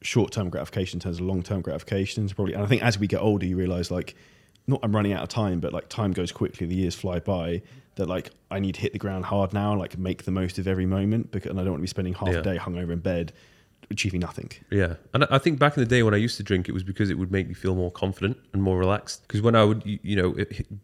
[0.05, 3.45] short-term gratification in terms of long-term gratifications probably and i think as we get older
[3.45, 4.15] you realize like
[4.67, 7.61] not i'm running out of time but like time goes quickly the years fly by
[7.95, 10.67] that like i need to hit the ground hard now like make the most of
[10.67, 12.39] every moment because and i don't want to be spending half Yeah.
[12.39, 13.33] a day hungover in bed
[13.91, 16.67] achieving nothing Yeah, and I- think back in the day when I used to drink,
[16.67, 19.21] it was because it would make me feel more confident and more relaxed.
[19.27, 20.35] Because when I would, you know,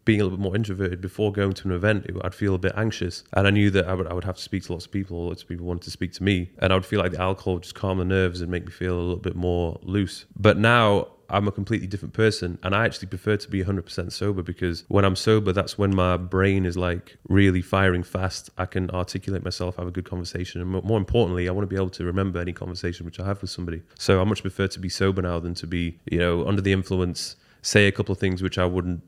[0.04, 2.72] being a little bit more introverted before going to an event, I'd feel a bit
[2.76, 4.92] anxious, and I knew that I would I would have to speak to lots of
[4.92, 7.20] people, lots of people wanted to speak to me, and I would feel like the
[7.20, 10.26] alcohol would just calm the nerves and make me feel a little bit more loose.
[10.36, 11.08] But now.
[11.32, 15.04] I'm a completely different person, and I actually prefer to be 100% sober because when
[15.04, 18.50] I'm sober, that's when my brain is like really firing fast.
[18.58, 21.76] I can articulate myself, have a good conversation, and more importantly, I want to be
[21.76, 23.82] able to remember any conversation which I have with somebody.
[23.98, 26.72] So I much prefer to be sober now than to be, you know, under the
[26.72, 29.02] influence, say a couple of things which I wouldn't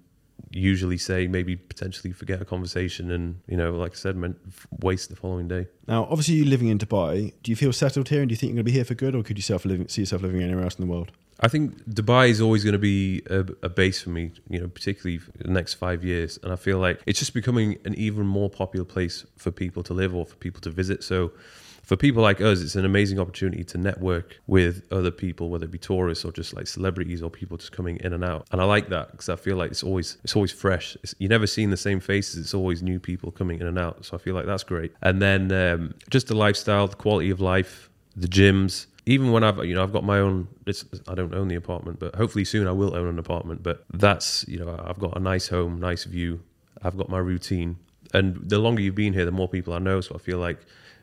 [0.51, 4.39] usually say, maybe potentially forget a conversation, and you know, like I said, meant
[4.81, 5.67] waste the following day.
[5.87, 8.51] now obviously you living in dubai do you feel settled here and do you think
[8.51, 10.77] you're going to be here for good or could you see yourself living anywhere else
[10.79, 14.11] in the world I think Dubai is always going to be a, a base for
[14.11, 16.39] me, you know, particularly for the next five years.
[16.43, 19.95] And I feel like it's just becoming an even more popular place for people to
[19.95, 21.03] live or for people to visit.
[21.03, 21.33] So
[21.83, 25.71] for people like us, it's an amazing opportunity to network with other people, whether it
[25.71, 28.47] be tourists or just like celebrities or people just coming in and out.
[28.53, 30.97] And I like that because I feel like it's always it's always fresh.
[31.03, 32.37] It's, you never seen the same faces.
[32.39, 34.05] It's always new people coming in and out.
[34.07, 34.93] So I feel like that's great.
[35.03, 39.63] And then um, just the lifestyle, the quality of life, the gyms even when I've
[39.65, 42.67] you know I've got my own it's I don't own the apartment but hopefully soon
[42.67, 46.05] I will own an apartment but that's you know I've got a nice home nice
[46.05, 46.41] view.
[46.83, 47.77] I've got my routine.
[48.13, 50.61] And the longer you've been here the more people I know so I feel like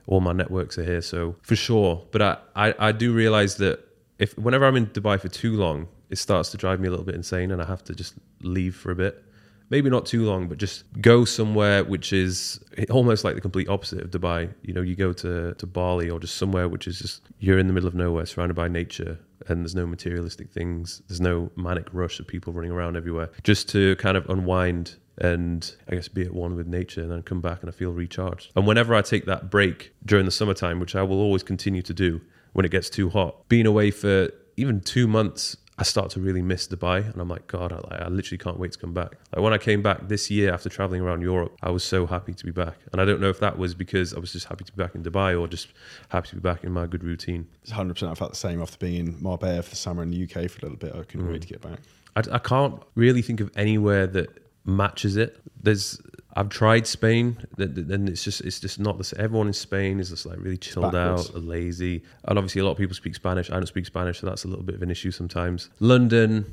[0.08, 2.04] all my networks are here so for sure.
[2.12, 3.80] But I I, I do realize that
[4.20, 7.06] if whenever I'm in Dubai for too long it starts to drive me a little
[7.06, 9.24] bit insane and I have to just leave for a bit
[9.72, 12.60] maybe not too long, but just go somewhere which is
[12.92, 14.54] almost like the complete opposite of Dubai.
[14.62, 17.68] You know, you go to, to Bali or just somewhere which is just you're in
[17.68, 19.18] the middle of nowhere, surrounded by nature,
[19.48, 21.02] and there's no materialistic things.
[21.08, 23.30] There's no manic rush of people running around everywhere.
[23.44, 27.22] Just to kind of unwind and I guess be at one with nature and then
[27.24, 28.52] come back and I feel recharged.
[28.56, 31.94] And whenever I take that break during the summertime, which I will always continue to
[31.94, 32.22] do
[32.54, 36.44] when it gets too hot, being away for even two months I start to really
[36.44, 39.18] miss Dubai, and I'm like, God, I, I literally can't wait to come back.
[39.36, 42.36] Like when I came back this year after traveling around Europe, I was so happy
[42.36, 44.64] to be back, and I don't know if that was because I was just happy
[44.64, 45.70] to be back in Dubai or just
[46.10, 47.48] happy to be back in my good routine.
[47.64, 50.24] It's 100% I felt the same after being in Marbella for the summer in the
[50.24, 50.94] UK for a little bit.
[50.94, 51.42] I couldn't wait mm.
[51.42, 51.80] to get back.
[52.16, 55.42] I, I can't really think of anywhere that matches it.
[55.60, 56.00] There's
[56.34, 59.20] I've tried Spain, then it's just it's just not the same.
[59.22, 61.30] Everyone in Spain is just like really chilled backwards.
[61.30, 63.50] out, lazy, and obviously a lot of people speak Spanish.
[63.50, 65.70] I don't speak Spanish, so that's a little bit of an issue sometimes.
[65.80, 66.46] London.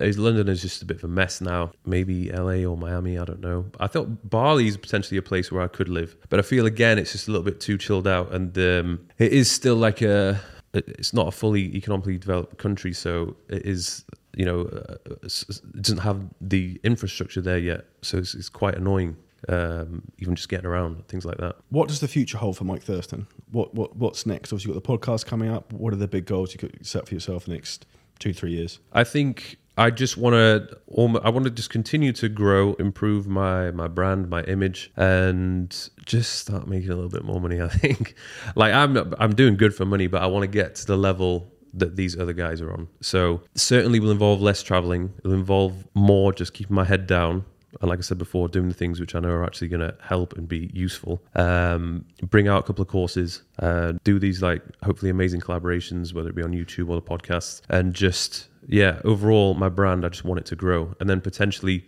[0.00, 1.70] is- London is just a bit of a mess now.
[1.84, 3.66] Maybe LA or Miami, I don't know.
[3.80, 6.98] I thought Bali is potentially a place where I could live, but I feel again
[6.98, 10.40] it's just a little bit too chilled out, and um, it is still like a.
[10.74, 14.04] It's not a fully economically developed country, so it is
[14.36, 18.74] you know, uh, s- it doesn't have the infrastructure there yet, so it's, it's quite
[18.74, 19.16] annoying.
[19.48, 21.56] Um, even just getting around things like that.
[21.70, 23.26] What does the future hold for Mike Thurston?
[23.52, 24.52] What what what's next?
[24.52, 25.72] Obviously, you've got the podcast coming up.
[25.72, 27.86] What are the big goals you could set for yourself the next
[28.18, 28.80] two three years?
[28.92, 30.78] I think I just want to.
[31.22, 35.70] I want to just continue to grow, improve my my brand, my image, and
[36.04, 37.60] just start making a little bit more money.
[37.62, 38.14] I think,
[38.54, 41.52] like I'm I'm doing good for money, but I want to get to the level
[41.74, 42.88] that these other guys are on.
[43.02, 45.12] So certainly will involve less traveling.
[45.18, 47.44] It'll involve more just keeping my head down.
[47.80, 49.94] And like I said before, doing the things which I know are actually going to
[50.00, 51.22] help and be useful.
[51.34, 56.28] Um, bring out a couple of courses, uh, do these like hopefully amazing collaborations, whether
[56.28, 60.24] it be on YouTube or the podcast, and just yeah, overall my brand, I just
[60.24, 61.86] want it to grow, and then potentially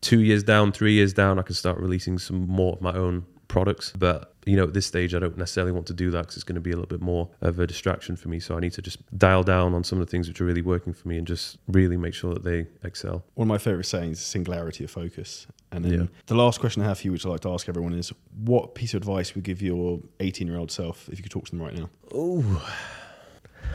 [0.00, 3.26] two years down, three years down, I can start releasing some more of my own
[3.56, 3.90] products.
[3.98, 6.44] But you know, at this stage, I don't necessarily want to do that because it's
[6.44, 8.38] going to be a little bit more of a distraction for me.
[8.38, 10.60] So I need to just dial down on some of the things which are really
[10.60, 13.24] working for me and just really make sure that they excel.
[13.34, 15.46] One of my favorite sayings is singularity of focus.
[15.72, 16.06] And then Yeah.
[16.26, 18.12] the last question I have for you, which I like to ask everyone, is
[18.44, 21.46] what piece of advice would give your 18 year old self if you could talk
[21.46, 21.88] to them right now?
[22.14, 22.44] Oh,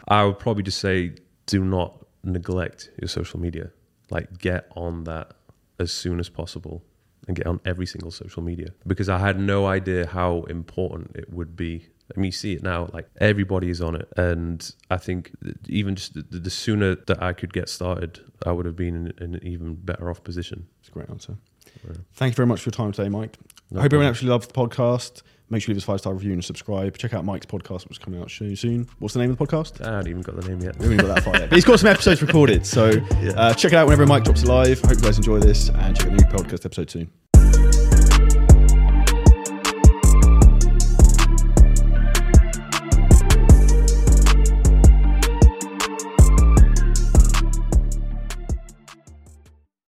[0.08, 1.16] I would probably just say,
[1.46, 3.72] do not neglect your social media.
[4.10, 5.32] Like, get on that
[5.80, 6.82] as soon as possible
[7.26, 11.32] and get on every single social media because I had no idea how important it
[11.32, 11.86] would be.
[12.16, 14.08] I mean, you see it now, like everybody is on it.
[14.16, 15.32] And I think
[15.68, 19.24] even just the, the sooner that I could get started, I would have been in,
[19.24, 20.68] in an even better off position.
[20.80, 21.36] It's a great answer.
[22.14, 23.36] Thank you very much for your time today, Mike.
[23.70, 25.22] No I hope everyone actually loves the podcast.
[25.48, 26.98] Make sure you leave us a five star review and subscribe.
[26.98, 28.88] Check out Mike's podcast, which is coming out soon.
[28.98, 29.80] What's the name of the podcast?
[29.80, 30.76] I haven't even got the name yet.
[30.78, 31.48] We haven't got that far yet.
[31.50, 32.66] But he's got some episodes recorded.
[32.66, 32.86] So
[33.20, 33.30] Yeah.
[33.36, 34.84] uh, check it out whenever Mike drops live.
[34.84, 37.10] I hope you guys enjoy this and check out the new podcast episode soon.